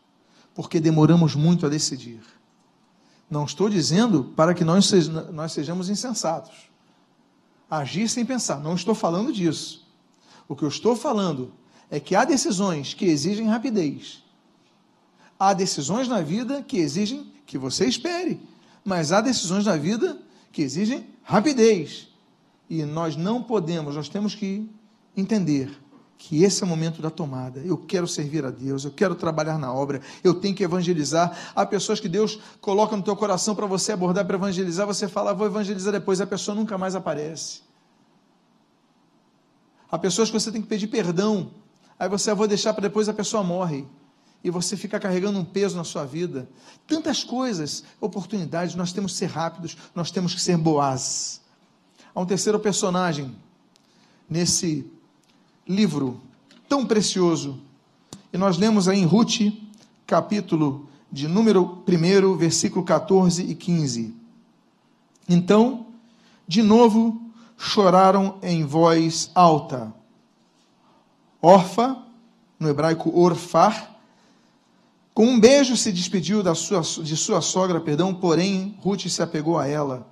[0.54, 2.22] porque demoramos muito a decidir.
[3.30, 4.91] Não estou dizendo para que nós,
[5.32, 6.70] nós sejamos insensatos.
[7.70, 8.60] Agir sem pensar.
[8.60, 9.88] Não estou falando disso.
[10.48, 11.54] O que eu estou falando
[11.89, 14.27] é que há decisões que exigem rapidez.
[15.39, 18.41] Há decisões na vida que exigem que você espere.
[18.84, 20.17] Mas há decisões na vida
[20.52, 22.08] que exigem rapidez.
[22.69, 24.69] E nós não podemos, nós temos que
[25.15, 25.69] entender
[26.17, 27.60] que esse é o momento da tomada.
[27.60, 31.54] Eu quero servir a Deus, eu quero trabalhar na obra, eu tenho que evangelizar.
[31.56, 35.34] Há pessoas que Deus coloca no teu coração para você abordar, para evangelizar, você fala,
[35.34, 37.62] vou evangelizar depois, a pessoa nunca mais aparece.
[39.89, 41.52] Há pessoas que você tem que pedir perdão,
[41.97, 43.86] aí você, vou deixar para depois, a pessoa morre.
[44.43, 46.47] E você fica carregando um peso na sua vida.
[46.86, 51.41] Tantas coisas, oportunidades, nós temos que ser rápidos, nós temos que ser boas.
[52.13, 53.36] Há um terceiro personagem
[54.30, 54.89] nesse
[55.67, 56.21] livro
[56.67, 57.62] tão precioso.
[58.32, 59.54] E nós lemos aí em Ruth,
[60.06, 64.15] capítulo de número 1, versículo 14 e 15.
[65.28, 65.88] Então,
[66.47, 67.21] de novo,
[67.58, 69.93] choraram em voz alta.
[71.41, 71.97] Orfa,
[72.60, 73.96] no hebraico orfar,
[75.17, 79.58] com um beijo se despediu da sua, de sua sogra, perdão, porém Ruth se apegou
[79.58, 80.08] a ela.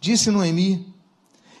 [0.00, 0.92] Disse Noemi: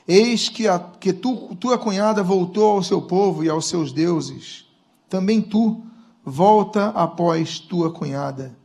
[0.08, 4.66] Eis que, a, que tu, tua cunhada voltou ao seu povo e aos seus deuses.
[5.08, 5.80] Também tu
[6.24, 8.58] volta após tua cunhada.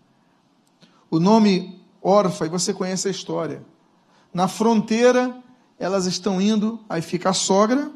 [1.08, 3.64] O nome órfã, e você conhece a história.
[4.34, 5.44] Na fronteira,
[5.78, 7.92] elas estão indo, aí fica a sogra,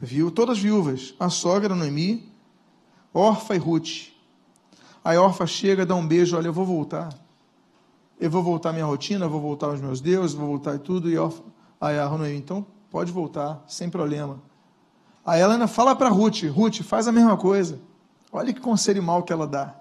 [0.00, 2.32] viu, todas viúvas, a sogra Noemi,
[3.12, 4.16] órfã e Ruth.
[5.04, 7.08] Aí órfã chega, dá um beijo, olha, eu vou voltar.
[8.20, 11.08] Eu vou voltar à minha rotina, vou voltar aos meus deuses, vou voltar e tudo.
[11.08, 11.42] E órfã,
[11.80, 14.40] aí a então Pode voltar, sem problema.
[15.24, 17.78] A Helena fala para Ruth: Ruth, faz a mesma coisa.
[18.32, 19.74] Olha que conselho mal que ela dá.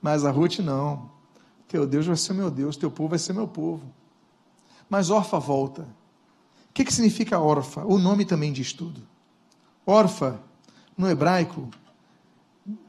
[0.00, 1.10] Mas a Ruth não.
[1.68, 3.84] Teu Deus vai ser meu Deus, teu povo vai ser meu povo.
[4.88, 5.82] Mas órfã volta.
[5.82, 7.84] O que, que significa órfã?
[7.84, 9.02] O nome também diz tudo.
[9.86, 10.38] Órfã,
[10.96, 11.68] no hebraico,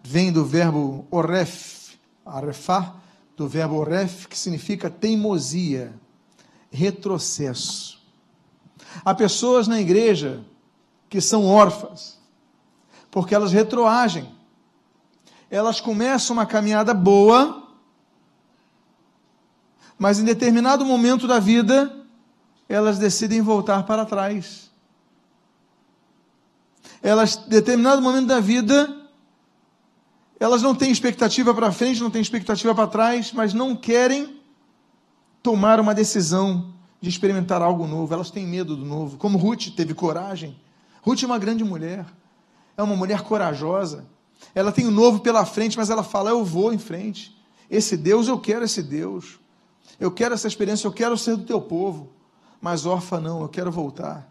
[0.04, 2.96] vem do verbo oref, arefá,
[3.36, 5.94] do verbo oref, que significa teimosia,
[6.72, 8.00] retrocesso.
[9.04, 10.44] Há pessoas na igreja
[11.10, 12.20] que são órfãs,
[13.10, 14.30] porque elas retroagem.
[15.50, 17.68] Elas começam uma caminhada boa,
[19.98, 22.06] mas em determinado momento da vida,
[22.68, 24.72] elas decidem voltar para trás.
[27.04, 29.01] Elas, em determinado momento da vida,
[30.42, 34.42] elas não têm expectativa para frente, não têm expectativa para trás, mas não querem
[35.44, 39.18] tomar uma decisão de experimentar algo novo, elas têm medo do novo.
[39.20, 40.60] Como Ruth teve coragem.
[41.04, 42.08] Ruth é uma grande mulher,
[42.76, 44.08] é uma mulher corajosa.
[44.56, 47.40] Ela tem o novo pela frente, mas ela fala: Eu vou em frente.
[47.70, 49.40] Esse Deus, eu quero esse Deus.
[50.00, 52.10] Eu quero essa experiência, eu quero ser do teu povo.
[52.60, 54.28] Mas órfã não, eu quero voltar.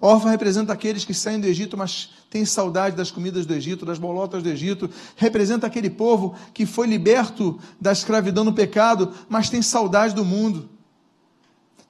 [0.00, 3.98] Órfã representa aqueles que saem do Egito, mas têm saudade das comidas do Egito, das
[3.98, 4.90] bolotas do Egito.
[5.16, 10.68] Representa aquele povo que foi liberto da escravidão no pecado, mas tem saudade do mundo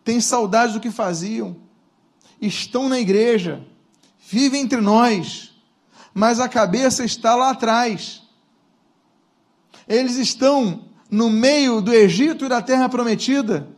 [0.05, 1.57] têm saudade do que faziam.
[2.41, 3.65] estão na igreja,
[4.29, 5.55] vivem entre nós,
[6.13, 8.23] mas a cabeça está lá atrás.
[9.89, 13.74] Eles estão no meio do Egito e da terra prometida,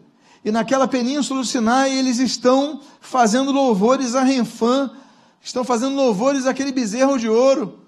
[0.47, 4.93] e naquela península do Sinai eles estão fazendo louvores a Renfã,
[5.43, 7.81] estão fazendo louvores àquele bezerro de ouro,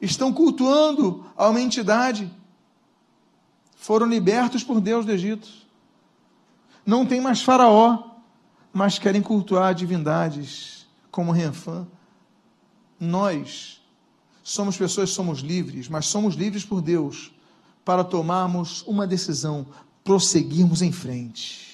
[0.00, 2.32] estão cultuando a uma entidade.
[3.76, 5.46] Foram libertos por Deus do Egito.
[6.86, 8.02] Não tem mais Faraó,
[8.72, 11.86] mas querem cultuar divindades como Renfã.
[12.98, 13.78] Nós
[14.42, 17.30] somos pessoas, somos livres, mas somos livres por Deus
[17.84, 19.66] para tomarmos uma decisão,
[20.02, 21.69] prosseguirmos em frente,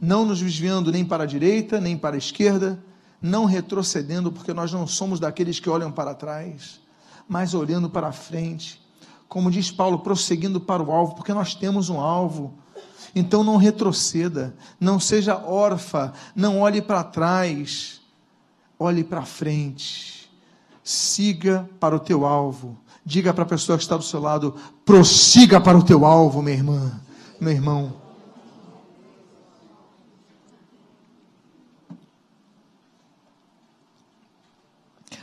[0.00, 2.82] não nos desviando nem para a direita, nem para a esquerda,
[3.20, 6.80] não retrocedendo, porque nós não somos daqueles que olham para trás,
[7.28, 8.80] mas olhando para frente,
[9.28, 12.54] como diz Paulo, prosseguindo para o alvo, porque nós temos um alvo.
[13.14, 18.00] Então não retroceda, não seja órfã, não olhe para trás,
[18.78, 20.30] olhe para frente,
[20.82, 22.78] siga para o teu alvo.
[23.04, 26.56] Diga para a pessoa que está do seu lado: prossiga para o teu alvo, minha
[26.56, 27.00] irmã,
[27.40, 27.99] meu irmão.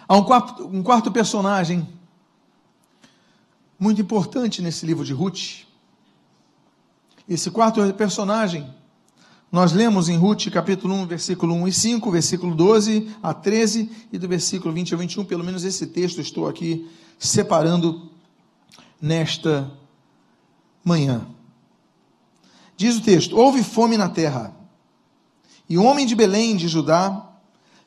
[0.10, 1.86] Há um quarto, um quarto personagem
[3.78, 5.66] muito importante nesse livro de Ruth.
[7.28, 8.74] Esse quarto personagem,
[9.52, 14.18] nós lemos em Ruth capítulo 1, versículo 1 e 5, versículo 12 a 13 e
[14.18, 16.90] do versículo 20 a 21, pelo menos esse texto estou aqui
[17.20, 18.10] separando
[19.02, 19.70] nesta
[20.86, 21.28] manhã.
[22.78, 24.56] Diz o texto: Houve fome na terra,
[25.68, 27.27] e o homem de Belém de Judá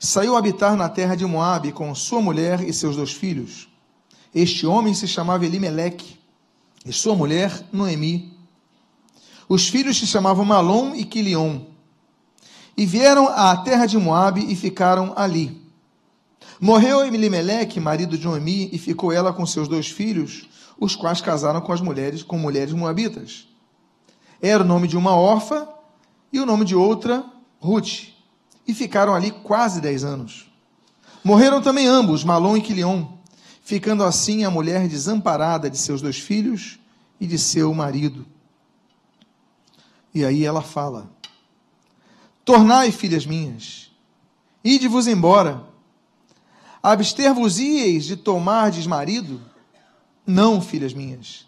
[0.03, 3.69] saiu a habitar na terra de Moabe com sua mulher e seus dois filhos.
[4.35, 6.19] Este homem se chamava Elimeleque,
[6.87, 8.33] e sua mulher Noemi.
[9.47, 11.61] Os filhos se chamavam Malom e Quilion.
[12.75, 15.61] E vieram à terra de Moabe e ficaram ali.
[16.59, 21.61] Morreu Elimeleque, marido de Noemi, e ficou ela com seus dois filhos, os quais casaram
[21.61, 23.47] com as mulheres, com mulheres moabitas.
[24.41, 25.69] Era o nome de uma órfã
[26.33, 27.23] e o nome de outra,
[27.59, 28.20] Ruth.
[28.71, 30.49] E ficaram ali quase dez anos.
[31.25, 33.05] Morreram também ambos, Malom e Quilion,
[33.65, 36.79] ficando assim a mulher desamparada de seus dois filhos
[37.21, 38.25] e de seu marido.
[40.15, 41.11] E aí ela fala:
[42.45, 43.91] Tornai, filhas minhas,
[44.63, 45.65] ide-vos embora.
[46.81, 49.41] Abster-vos-ieis de tomardes marido?
[50.25, 51.45] Não, filhas minhas,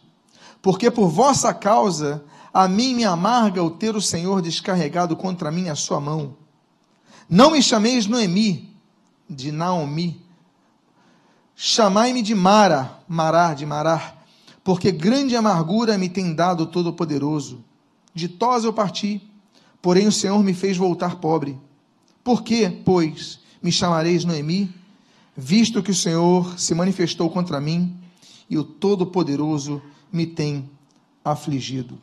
[0.61, 5.69] porque por vossa causa a mim me amarga o ter o Senhor descarregado contra mim
[5.69, 6.42] a sua mão.
[7.33, 8.77] Não me chameis Noemi,
[9.27, 10.21] de Naomi.
[11.57, 14.23] Chamai-me de Mara, Mará, de Marar,
[14.63, 17.65] porque grande amargura me tem dado o Todo-Poderoso.
[18.13, 19.23] De Tos eu parti,
[19.81, 21.59] porém o Senhor me fez voltar pobre.
[22.23, 24.71] Por que, pois, me chamareis Noemi,
[25.35, 27.97] visto que o Senhor se manifestou contra mim
[28.51, 29.81] e o Todo-Poderoso
[30.13, 30.69] me tem
[31.25, 31.99] afligido?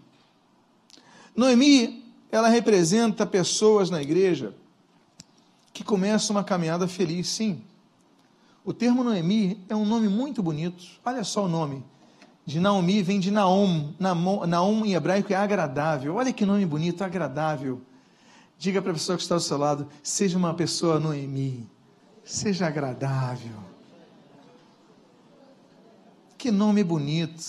[1.35, 4.55] Noemi, ela representa pessoas na igreja
[5.79, 7.63] que começam uma caminhada feliz, sim.
[8.65, 10.83] O termo Noemi é um nome muito bonito.
[11.05, 11.81] Olha só o nome
[12.45, 13.93] de Naomi vem de Naom.
[13.97, 16.15] Naom em hebraico é agradável.
[16.15, 17.81] Olha que nome bonito, agradável.
[18.57, 21.65] Diga para a pessoa que está ao seu lado: seja uma pessoa Noemi,
[22.25, 23.55] seja agradável.
[26.37, 27.41] Que nome bonito.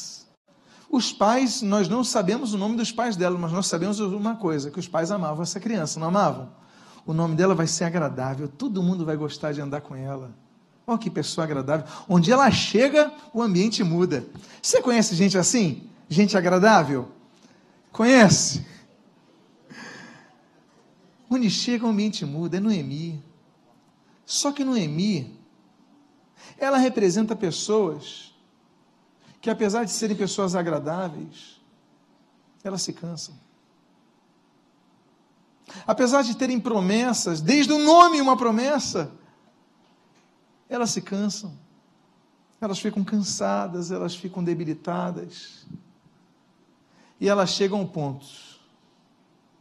[0.89, 4.71] Os pais, nós não sabemos o nome dos pais dela, mas nós sabemos uma coisa:
[4.71, 6.60] que os pais amavam essa criança, não amavam?
[7.11, 10.33] O nome dela vai ser agradável, todo mundo vai gostar de andar com ela.
[10.87, 11.85] Olha que pessoa agradável.
[12.09, 14.25] Onde ela chega, o ambiente muda.
[14.63, 15.91] Você conhece gente assim?
[16.09, 17.09] Gente agradável?
[17.91, 18.65] Conhece?
[21.29, 22.59] Onde chega, o ambiente muda.
[22.59, 23.21] É Noemi.
[24.25, 25.37] Só que Noemi,
[26.57, 28.33] ela representa pessoas
[29.41, 31.61] que, apesar de serem pessoas agradáveis,
[32.63, 33.35] elas se cansam.
[35.87, 39.13] Apesar de terem promessas, desde o nome uma promessa,
[40.69, 41.53] elas se cansam,
[42.61, 45.67] elas ficam cansadas, elas ficam debilitadas.
[47.21, 48.27] E elas chegam ao ponto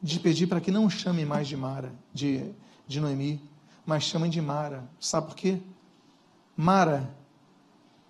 [0.01, 2.51] de pedir para que não chamem mais de Mara, de,
[2.88, 3.41] de Noemi,
[3.86, 4.88] mas chamem de Mara.
[4.99, 5.62] Sabe por quê?
[6.55, 7.10] Mara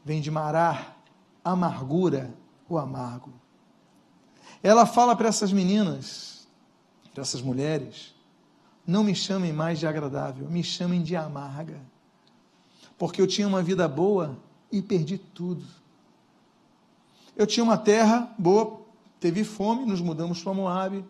[0.04, 0.98] vem de marar,
[1.44, 2.34] amargura,
[2.68, 3.34] o amargo.
[4.62, 6.39] Ela fala para essas meninas,
[7.20, 8.16] para essas mulheres,
[8.88, 11.80] não me chamem mais de agradável, me chamem de amarga
[12.98, 14.38] porque eu tinha uma vida boa
[14.70, 15.66] e perdi tudo.
[17.36, 18.82] Eu tinha uma terra boa,
[19.22, 21.06] teve fome, nos mudamos para Moab,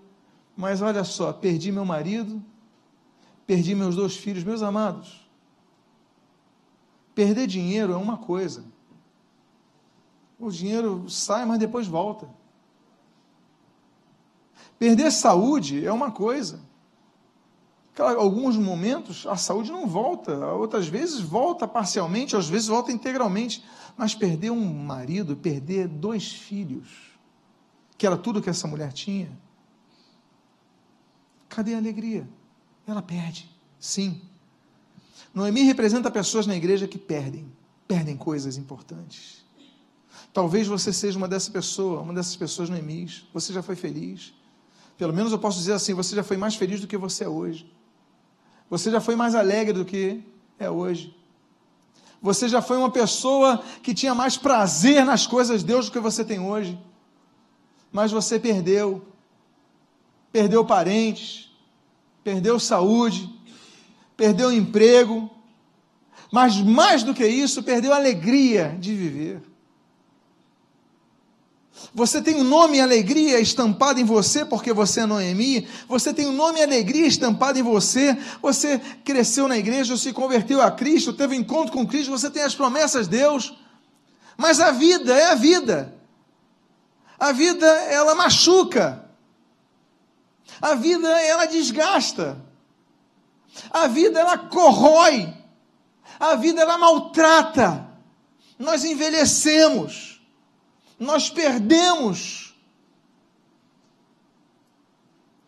[0.56, 2.44] mas olha só, perdi meu marido,
[3.48, 5.28] Perdi meus dois filhos, meus amados.
[7.16, 8.64] Perder dinheiro é uma coisa.
[10.38, 12.30] O dinheiro sai, mas depois volta.
[14.80, 16.62] Perder saúde é uma coisa.
[17.98, 23.62] Alguns momentos a saúde não volta, outras vezes volta parcialmente, às vezes volta integralmente.
[23.98, 26.88] Mas perder um marido, perder dois filhos,
[27.98, 29.38] que era tudo que essa mulher tinha,
[31.50, 32.26] cadê a alegria?
[32.88, 34.22] Ela perde, sim.
[35.34, 37.52] Noemi representa pessoas na igreja que perdem,
[37.86, 39.46] perdem coisas importantes.
[40.32, 43.26] Talvez você seja uma dessas pessoas, uma dessas pessoas Noemis.
[43.34, 44.34] Você já foi feliz.
[45.00, 47.30] Pelo menos eu posso dizer assim: você já foi mais feliz do que você é
[47.30, 47.66] hoje.
[48.70, 50.22] Você já foi mais alegre do que
[50.60, 51.16] é hoje.
[52.22, 56.00] Você já foi uma pessoa que tinha mais prazer nas coisas de Deus do que
[56.00, 56.78] você tem hoje.
[57.94, 59.08] Mas você perdeu.
[60.34, 61.50] Perdeu parentes,
[62.24, 63.28] perdeu saúde,
[64.16, 65.28] perdeu emprego,
[66.32, 69.42] mas mais do que isso, perdeu a alegria de viver.
[71.94, 75.68] Você tem o nome alegria estampado em você porque você é Noemi.
[75.88, 78.18] Você tem o nome alegria estampado em você.
[78.42, 82.12] Você cresceu na igreja, se converteu a Cristo, teve um encontro com Cristo.
[82.12, 83.56] Você tem as promessas de Deus.
[84.38, 85.96] Mas a vida é a vida.
[87.20, 89.06] A vida ela machuca.
[90.62, 92.38] A vida ela desgasta.
[93.72, 95.34] A vida ela corrói.
[96.20, 97.88] A vida ela maltrata.
[98.58, 100.09] Nós envelhecemos
[101.00, 102.54] nós perdemos.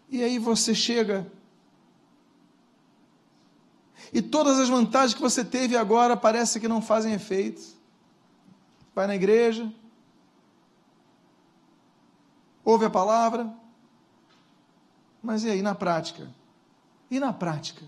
[0.09, 1.29] E aí você chega.
[4.13, 7.61] E todas as vantagens que você teve agora parece que não fazem efeito.
[8.93, 9.73] Vai na igreja,
[12.63, 13.53] ouve a palavra,
[15.23, 16.29] mas e aí na prática?
[17.09, 17.85] E na prática?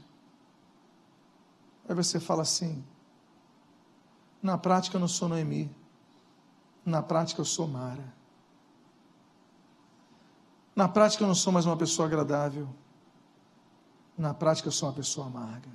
[1.87, 2.81] Aí você fala assim:
[4.41, 5.69] na prática eu não sou Noemi.
[6.85, 8.13] Na prática, eu sou Mara.
[10.75, 12.67] Na prática, eu não sou mais uma pessoa agradável.
[14.17, 15.69] Na prática, eu sou uma pessoa amarga.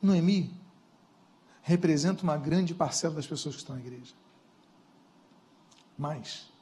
[0.00, 0.54] Noemi
[1.62, 4.14] representa uma grande parcela das pessoas que estão na igreja.
[5.96, 6.52] Mas,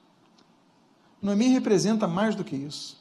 [1.20, 3.00] Noemi representa mais do que isso.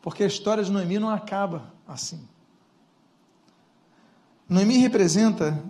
[0.00, 2.28] Porque a história de Noemi não acaba assim.
[4.52, 5.62] Noemi representa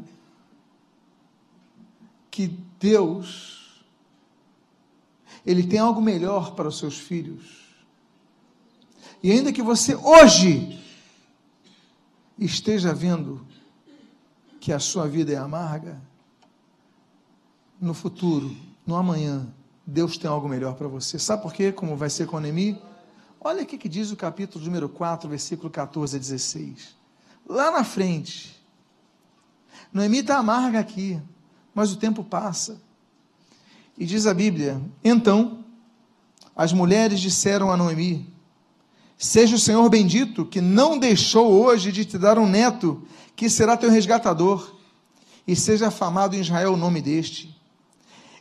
[2.31, 3.85] que Deus
[5.45, 7.63] ele tem algo melhor para os seus filhos.
[9.23, 10.81] E ainda que você hoje
[12.39, 13.47] esteja vendo
[14.61, 16.01] que a sua vida é amarga,
[17.81, 18.57] no futuro,
[18.87, 19.53] no amanhã,
[19.85, 21.19] Deus tem algo melhor para você.
[21.19, 21.73] Sabe por quê?
[21.73, 22.81] Como vai ser com Noemi?
[23.41, 26.97] Olha o que diz o capítulo número 4, versículo 14 a 16.
[27.49, 28.62] Lá na frente,
[29.93, 31.21] Noemi está amarga aqui,
[31.75, 32.81] mas o tempo passa.
[33.99, 35.65] E diz a Bíblia: Então
[36.57, 38.33] as mulheres disseram a Noemi:
[39.19, 43.03] Seja o Senhor bendito, que não deixou hoje de te dar um neto,
[43.37, 44.75] que será teu resgatador,
[45.47, 47.55] e seja afamado em Israel o nome deste.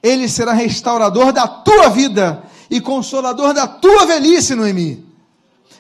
[0.02, 5.06] Ele será restaurador da tua vida e consolador da tua velhice, Noemi.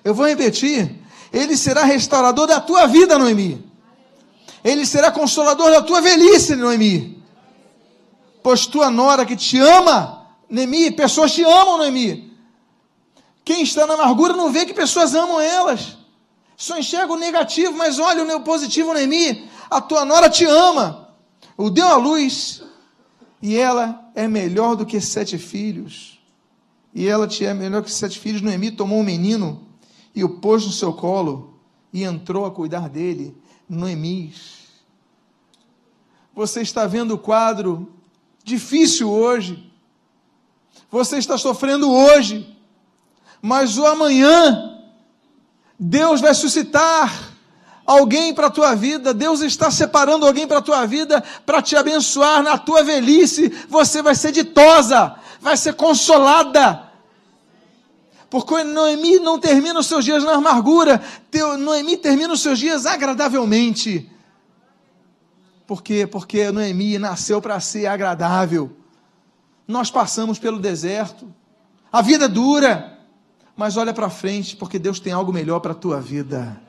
[0.04, 1.00] Eu vou repetir:
[1.32, 3.71] Ele será restaurador da tua vida, Noemi
[4.64, 7.22] ele será consolador da tua velhice, Noemi.
[8.44, 12.32] Pois tua nora que te ama, Noemi, pessoas te amam, Noemi.
[13.44, 15.98] Quem está na amargura não vê que pessoas amam elas.
[16.56, 19.50] Só enxerga o negativo, mas olha o positivo, Noemi.
[19.70, 21.10] A tua nora te ama.
[21.58, 22.62] O deu a luz
[23.42, 26.20] e ela é melhor do que sete filhos.
[26.94, 28.42] E ela te é melhor que sete filhos.
[28.42, 29.66] Noemi tomou um menino
[30.14, 31.60] e o pôs no seu colo
[31.92, 33.36] e entrou a cuidar dele.
[33.72, 34.68] Noemis.
[36.36, 37.90] Você está vendo o quadro
[38.44, 39.72] difícil hoje.
[40.90, 42.54] Você está sofrendo hoje.
[43.42, 44.78] Mas o amanhã,
[45.80, 47.32] Deus vai suscitar
[47.86, 51.78] alguém para a tua vida, Deus está separando alguém para a tua vida para te
[51.78, 53.50] abençoar na tua velhice.
[53.70, 56.91] Você vai ser ditosa, vai ser consolada,
[58.32, 61.04] porque Noemi não termina os seus dias na amargura,
[61.60, 64.10] Noemi termina os seus dias agradavelmente.
[65.68, 66.08] Por quê?
[66.08, 68.72] Porque Noemi nasceu para ser agradável.
[69.68, 71.28] Nós passamos pelo deserto,
[71.92, 73.00] a vida é dura,
[73.54, 76.60] mas olha para frente, porque Deus tem algo melhor para a tua vida.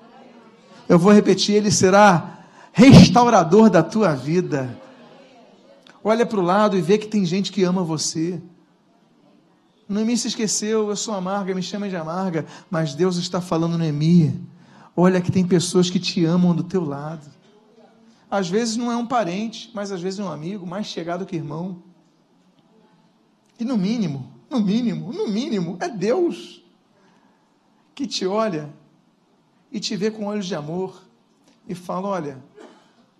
[0.88, 2.40] Eu vou repetir: Ele será
[2.72, 4.76] restaurador da tua vida.
[6.02, 8.42] Olha para o lado e vê que tem gente que ama você.
[9.92, 14.42] Noemi se esqueceu, eu sou amarga, me chama de amarga, mas Deus está falando, Noemi,
[14.96, 17.30] olha que tem pessoas que te amam do teu lado.
[18.30, 21.36] Às vezes não é um parente, mas às vezes é um amigo, mais chegado que
[21.36, 21.82] irmão.
[23.60, 26.64] E no mínimo, no mínimo, no mínimo, é Deus
[27.94, 28.72] que te olha
[29.70, 31.02] e te vê com olhos de amor
[31.68, 32.42] e fala: olha,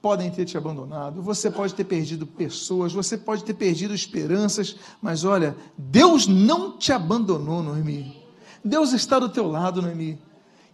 [0.02, 5.22] podem ter te abandonado, você pode ter perdido pessoas, você pode ter perdido esperanças, mas
[5.22, 8.20] olha, Deus não te abandonou, Noemi.
[8.64, 10.18] Deus está do teu lado, Noemi.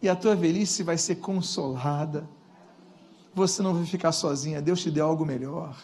[0.01, 2.27] E a tua velhice vai ser consolada.
[3.35, 5.77] Você não vai ficar sozinha, Deus te deu algo melhor.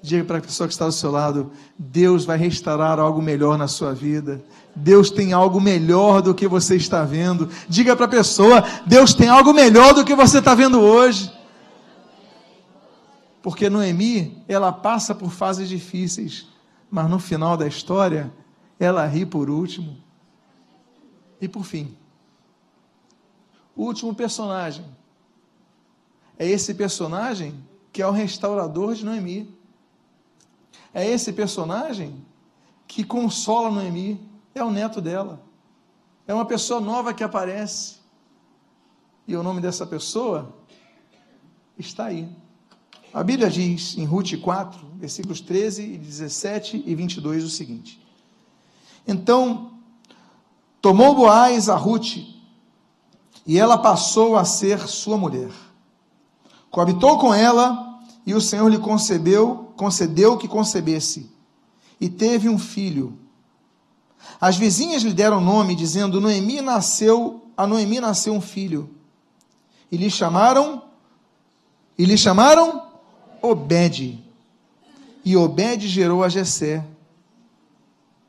[0.00, 3.66] Diga para a pessoa que está do seu lado: Deus vai restaurar algo melhor na
[3.66, 4.44] sua vida.
[4.74, 7.48] Deus tem algo melhor do que você está vendo.
[7.68, 11.35] Diga para a pessoa: Deus tem algo melhor do que você está vendo hoje.
[13.46, 16.48] Porque Noemi, ela passa por fases difíceis,
[16.90, 18.34] mas no final da história,
[18.76, 19.96] ela ri por último.
[21.40, 21.96] E por fim,
[23.76, 24.84] o último personagem
[26.36, 27.54] é esse personagem
[27.92, 29.56] que é o restaurador de Noemi.
[30.92, 32.26] É esse personagem
[32.84, 34.20] que consola Noemi,
[34.56, 35.40] é o neto dela.
[36.26, 37.98] É uma pessoa nova que aparece.
[39.24, 40.52] E o nome dessa pessoa
[41.78, 42.28] está aí.
[43.16, 47.98] A Bíblia diz em Ruth 4, versículos 13, 17 e 22 o seguinte:
[49.08, 49.70] Então
[50.82, 52.18] tomou Boaz a Ruth,
[53.46, 55.50] e ela passou a ser sua mulher.
[56.70, 61.30] Coabitou com ela, e o Senhor lhe concebeu, concedeu que concebesse,
[61.98, 63.18] e teve um filho.
[64.38, 68.90] As vizinhas lhe deram nome, dizendo: Noemi nasceu, a Noemi nasceu um filho.
[69.90, 70.82] E lhe chamaram,
[71.96, 72.85] e lhe chamaram
[73.50, 74.22] Obed.
[75.24, 76.84] E Obed gerou a Jessé.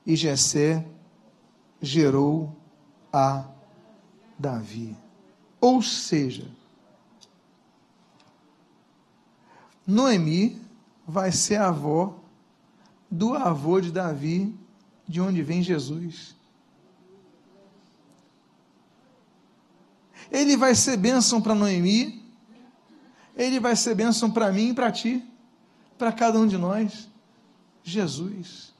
[0.05, 0.85] E Jessé
[1.81, 2.55] gerou
[3.11, 3.45] a
[4.37, 4.95] Davi.
[5.59, 6.47] Ou seja,
[9.85, 10.61] Noemi
[11.07, 12.19] vai ser a avó
[13.09, 14.53] do avô de Davi,
[15.07, 16.35] de onde vem Jesus.
[20.29, 22.26] Ele vai ser bênção para Noemi,
[23.37, 25.23] ele vai ser bênção para mim e para ti,
[25.97, 27.07] para cada um de nós.
[27.83, 28.73] Jesus.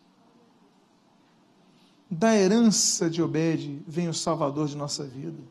[2.10, 5.42] Da herança de Obed vem o Salvador de nossa vida.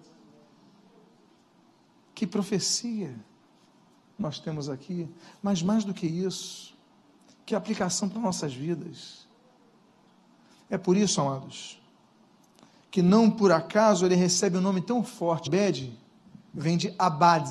[2.14, 3.14] Que profecia
[4.18, 5.08] nós temos aqui,
[5.42, 6.74] mas mais do que isso,
[7.44, 9.26] que aplicação para nossas vidas.
[10.68, 11.80] É por isso, amados,
[12.90, 15.48] que não por acaso ele recebe um nome tão forte.
[15.48, 15.96] Obed
[16.52, 17.46] vem de Abad,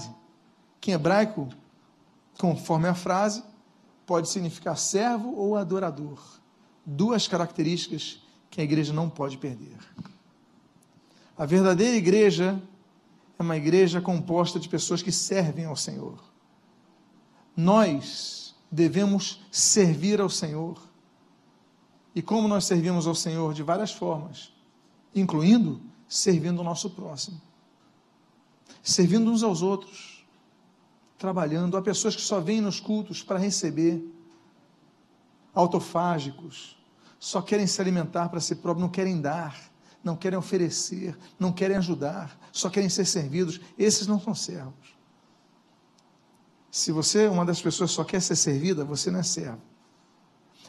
[0.86, 1.50] que em hebraico,
[2.38, 3.44] conforme a frase,
[4.06, 6.20] pode significar servo ou adorador.
[6.86, 8.22] Duas características
[8.52, 9.76] que a igreja não pode perder.
[11.36, 12.62] A verdadeira igreja
[13.40, 16.24] é uma igreja composta de pessoas que servem ao Senhor.
[17.58, 20.80] Nós devemos servir ao Senhor.
[22.14, 23.56] E como nós servimos ao Senhor?
[23.56, 24.54] De várias formas,
[25.16, 27.42] incluindo servindo o nosso próximo,
[28.84, 30.15] servindo uns aos outros
[31.18, 31.78] trabalhando.
[31.78, 34.04] Há pessoas que só vêm nos cultos para receber,
[35.54, 36.78] autofágicos,
[37.20, 39.58] só querem se alimentar para si próprios, não querem dar,
[40.04, 43.60] não querem oferecer, não querem ajudar, só querem ser servidos.
[43.78, 44.96] Esses não são servos.
[46.70, 49.62] Se você uma das pessoas só quer ser servida, você não é servo.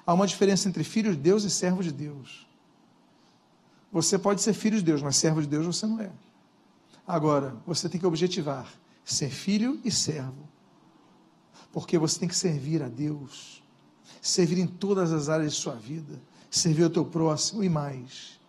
[0.07, 2.47] Há uma diferença entre filho de Deus e servo de Deus.
[3.91, 6.13] Você pode ser filho de Deus, mas servo de Deus você não é.
[7.07, 8.69] Agora, você tem que objetivar
[9.07, 10.49] ser filho e servo.
[11.73, 13.63] Porque você tem que servir a Deus,
[14.21, 18.41] servir em todas as áreas de sua vida, servir ao teu próximo e mais.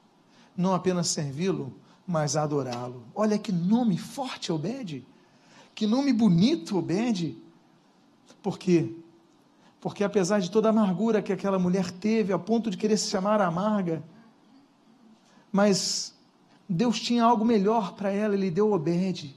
[0.55, 1.71] Não apenas servi-lo,
[2.07, 3.03] mas adorá-lo.
[3.13, 5.05] Olha que nome forte, Obed.
[5.75, 7.37] Que nome bonito, Obed.
[8.41, 8.91] Por quê?
[9.79, 13.09] Porque apesar de toda a amargura que aquela mulher teve, a ponto de querer se
[13.09, 14.01] chamar amarga,
[15.51, 16.15] mas
[16.67, 19.36] Deus tinha algo melhor para ela, ele deu Obed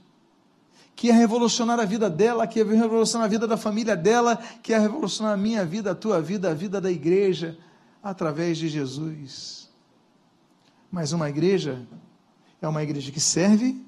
[1.01, 4.73] que ia revolucionar a vida dela, que ia revolucionar a vida da família dela, que
[4.73, 7.57] ia revolucionar a minha vida, a tua vida, a vida da igreja,
[8.03, 9.71] através de Jesus.
[10.93, 11.89] Mas uma igreja
[12.61, 13.83] é uma igreja que serve,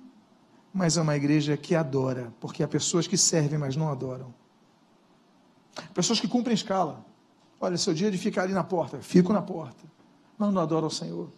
[0.72, 4.32] mas é uma igreja que adora, porque há pessoas que servem, mas não adoram.
[5.92, 7.04] Pessoas que cumprem escala.
[7.60, 9.84] Olha, seu dia de ficar ali na porta, fico na porta,
[10.38, 11.30] mas não adoram o Senhor.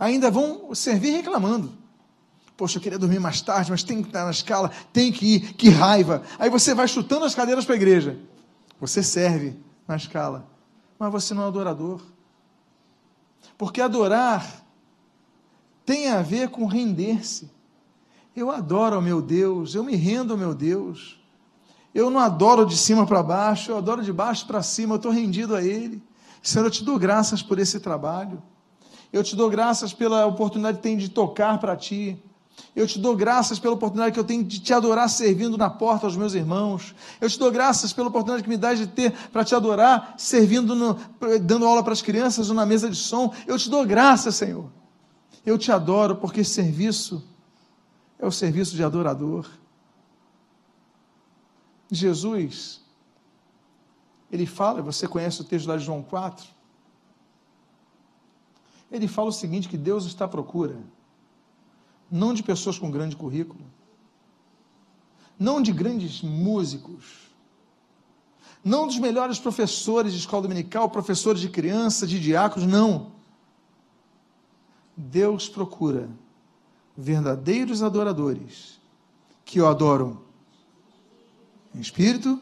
[0.00, 1.85] Ainda vão servir reclamando.
[2.56, 5.54] Poxa, eu queria dormir mais tarde, mas tem que estar na escala, tem que ir,
[5.54, 6.22] que raiva.
[6.38, 8.18] Aí você vai chutando as cadeiras para a igreja.
[8.80, 10.48] Você serve na escala,
[10.98, 12.00] mas você não é adorador.
[13.58, 14.64] Porque adorar
[15.84, 17.50] tem a ver com render-se.
[18.34, 21.18] Eu adoro ao meu Deus, eu me rendo ao meu Deus.
[21.94, 25.12] Eu não adoro de cima para baixo, eu adoro de baixo para cima, eu estou
[25.12, 26.02] rendido a Ele.
[26.42, 28.42] Senhor, eu te dou graças por esse trabalho.
[29.12, 32.22] Eu te dou graças pela oportunidade que tenho de tocar para Ti.
[32.74, 36.06] Eu te dou graças pela oportunidade que eu tenho de te adorar servindo na porta
[36.06, 36.94] aos meus irmãos.
[37.20, 40.74] Eu te dou graças pela oportunidade que me dá de ter para te adorar servindo,
[40.74, 40.98] no,
[41.40, 43.32] dando aula para as crianças ou na mesa de som.
[43.46, 44.70] Eu te dou graças, Senhor.
[45.44, 47.22] Eu te adoro porque esse serviço
[48.18, 49.46] é o serviço de adorador.
[51.90, 52.80] Jesus,
[54.30, 56.44] ele fala, você conhece o texto lá de João 4,
[58.90, 60.76] ele fala o seguinte: que Deus está à procura,
[62.10, 63.60] não de pessoas com grande currículo,
[65.38, 67.26] não de grandes músicos,
[68.64, 73.12] não dos melhores professores de escola dominical, professores de criança, de diáconos, não.
[74.96, 76.08] Deus procura
[76.96, 78.80] verdadeiros adoradores
[79.44, 80.26] que o adoram
[81.74, 82.40] em espírito,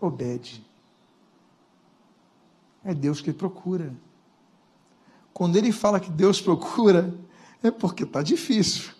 [0.00, 0.66] obede.
[2.84, 3.94] É Deus que procura.
[5.32, 7.14] Quando ele fala que Deus procura,
[7.62, 8.90] é porque está difícil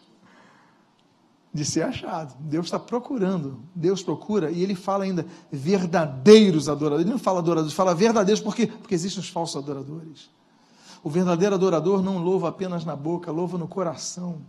[1.52, 2.34] de ser achado.
[2.40, 7.04] Deus está procurando, Deus procura, e ele fala ainda verdadeiros adoradores.
[7.04, 8.66] Ele não fala adoradores, fala verdadeiros, por quê?
[8.66, 10.30] Porque existem os falsos adoradores.
[11.02, 14.42] O verdadeiro adorador não louva apenas na boca, louva no coração.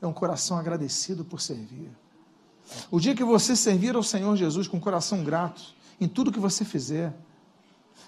[0.00, 1.90] É um coração agradecido por servir.
[2.90, 5.62] O dia que você servir ao Senhor Jesus com coração grato,
[6.00, 7.14] em tudo que você fizer,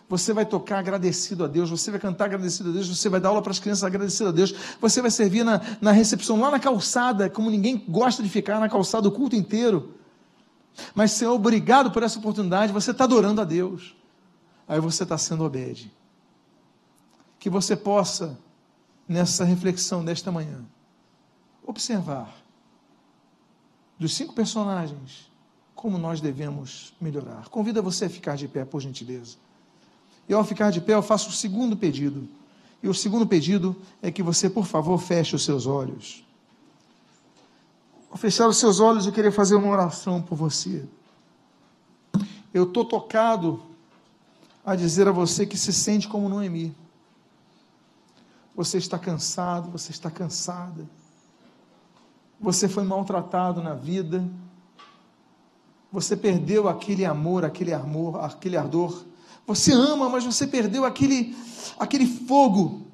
[0.09, 3.31] você vai tocar agradecido a Deus, você vai cantar agradecido a Deus, você vai dar
[3.31, 6.61] aula para as crianças agradecido a Deus, você vai servir na, na recepção, lá na
[6.61, 9.95] calçada, como ninguém gosta de ficar na calçada o culto inteiro.
[10.95, 13.97] Mas, Senhor, obrigado por essa oportunidade, você está adorando a Deus.
[14.67, 15.93] Aí você está sendo obede
[17.39, 18.39] que você possa,
[19.07, 20.65] nessa reflexão desta manhã,
[21.63, 22.35] observar
[23.99, 25.31] dos cinco personagens
[25.75, 27.49] como nós devemos melhorar.
[27.51, 29.37] Convido você a ficar de pé, por gentileza.
[30.29, 32.29] E ao ficar de pé, eu faço o segundo pedido.
[32.83, 36.25] E o segundo pedido é que você, por favor, feche os seus olhos.
[38.11, 40.85] Ao fechar os seus olhos, eu queria fazer uma oração por você.
[42.53, 43.61] Eu estou tocado
[44.64, 46.75] a dizer a você que se sente como Noemi.
[48.55, 50.89] Você está cansado, você está cansada.
[52.41, 54.25] Você foi maltratado na vida.
[55.91, 59.05] Você perdeu aquele amor, aquele amor, aquele ardor.
[59.47, 61.36] Você ama, mas você perdeu aquele
[61.78, 62.84] aquele fogo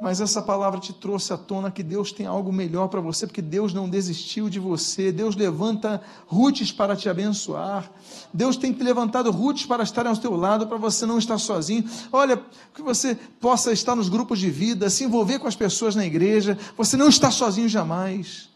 [0.00, 3.42] mas essa palavra te trouxe à tona que Deus tem algo melhor para você, porque
[3.42, 5.10] Deus não desistiu de você.
[5.10, 7.90] Deus levanta rutes para te abençoar.
[8.32, 11.84] Deus tem te levantado rutes para estar ao teu lado, para você não estar sozinho.
[12.12, 12.40] Olha,
[12.72, 16.56] que você possa estar nos grupos de vida, se envolver com as pessoas na igreja.
[16.76, 18.48] Você não está sozinho jamais.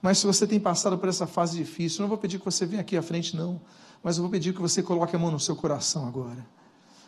[0.00, 2.80] Mas se você tem passado por essa fase difícil, não vou pedir que você venha
[2.80, 3.60] aqui à frente, não.
[4.02, 6.46] Mas eu vou pedir que você coloque a mão no seu coração agora.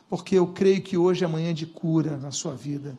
[0.08, 2.98] Porque eu creio que hoje é amanhã de cura na sua vida.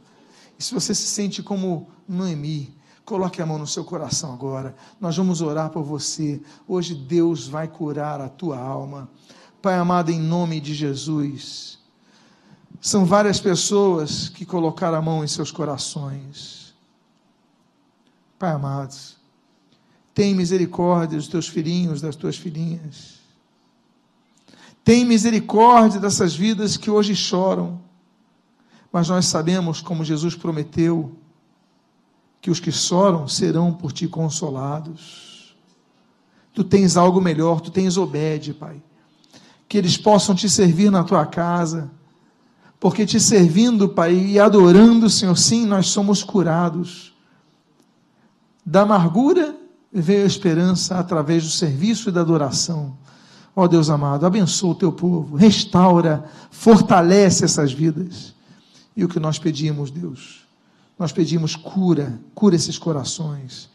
[0.58, 2.74] E se você se sente como Noemi,
[3.04, 4.76] coloque a mão no seu coração agora.
[5.02, 6.42] Nós vamos orar por você.
[6.68, 9.10] Hoje Deus vai curar a tua alma.
[9.62, 11.80] Pai amado, em nome de Jesus.
[12.80, 16.74] São várias pessoas que colocaram a mão em seus corações.
[18.38, 18.96] Pai amado,
[20.14, 23.19] tem misericórdia dos teus filhinhos, das tuas filhinhas.
[24.90, 27.80] Tem misericórdia dessas vidas que hoje choram
[28.92, 31.16] mas nós sabemos, como Jesus prometeu,
[32.42, 35.56] que os que choram serão por ti consolados.
[36.54, 38.82] Tu tens algo melhor, tu tens obede, Pai.
[39.68, 41.92] Que eles possam te servir na tua casa,
[42.80, 47.14] porque te servindo, Pai, e adorando, Senhor, sim, nós somos curados.
[48.66, 49.56] Da amargura
[49.94, 52.98] veio a esperança através do serviço e da adoração.
[53.60, 58.34] Ó Deus amado, abençoa o teu povo, restaura, fortalece essas vidas.
[58.96, 60.48] E o que nós pedimos, Deus?
[60.98, 63.70] Nós pedimos cura, cura esses corações.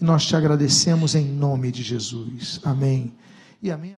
[0.00, 2.60] E nós te agradecemos em nome de Jesus.
[2.64, 3.12] Amém.
[3.62, 3.94] E amém.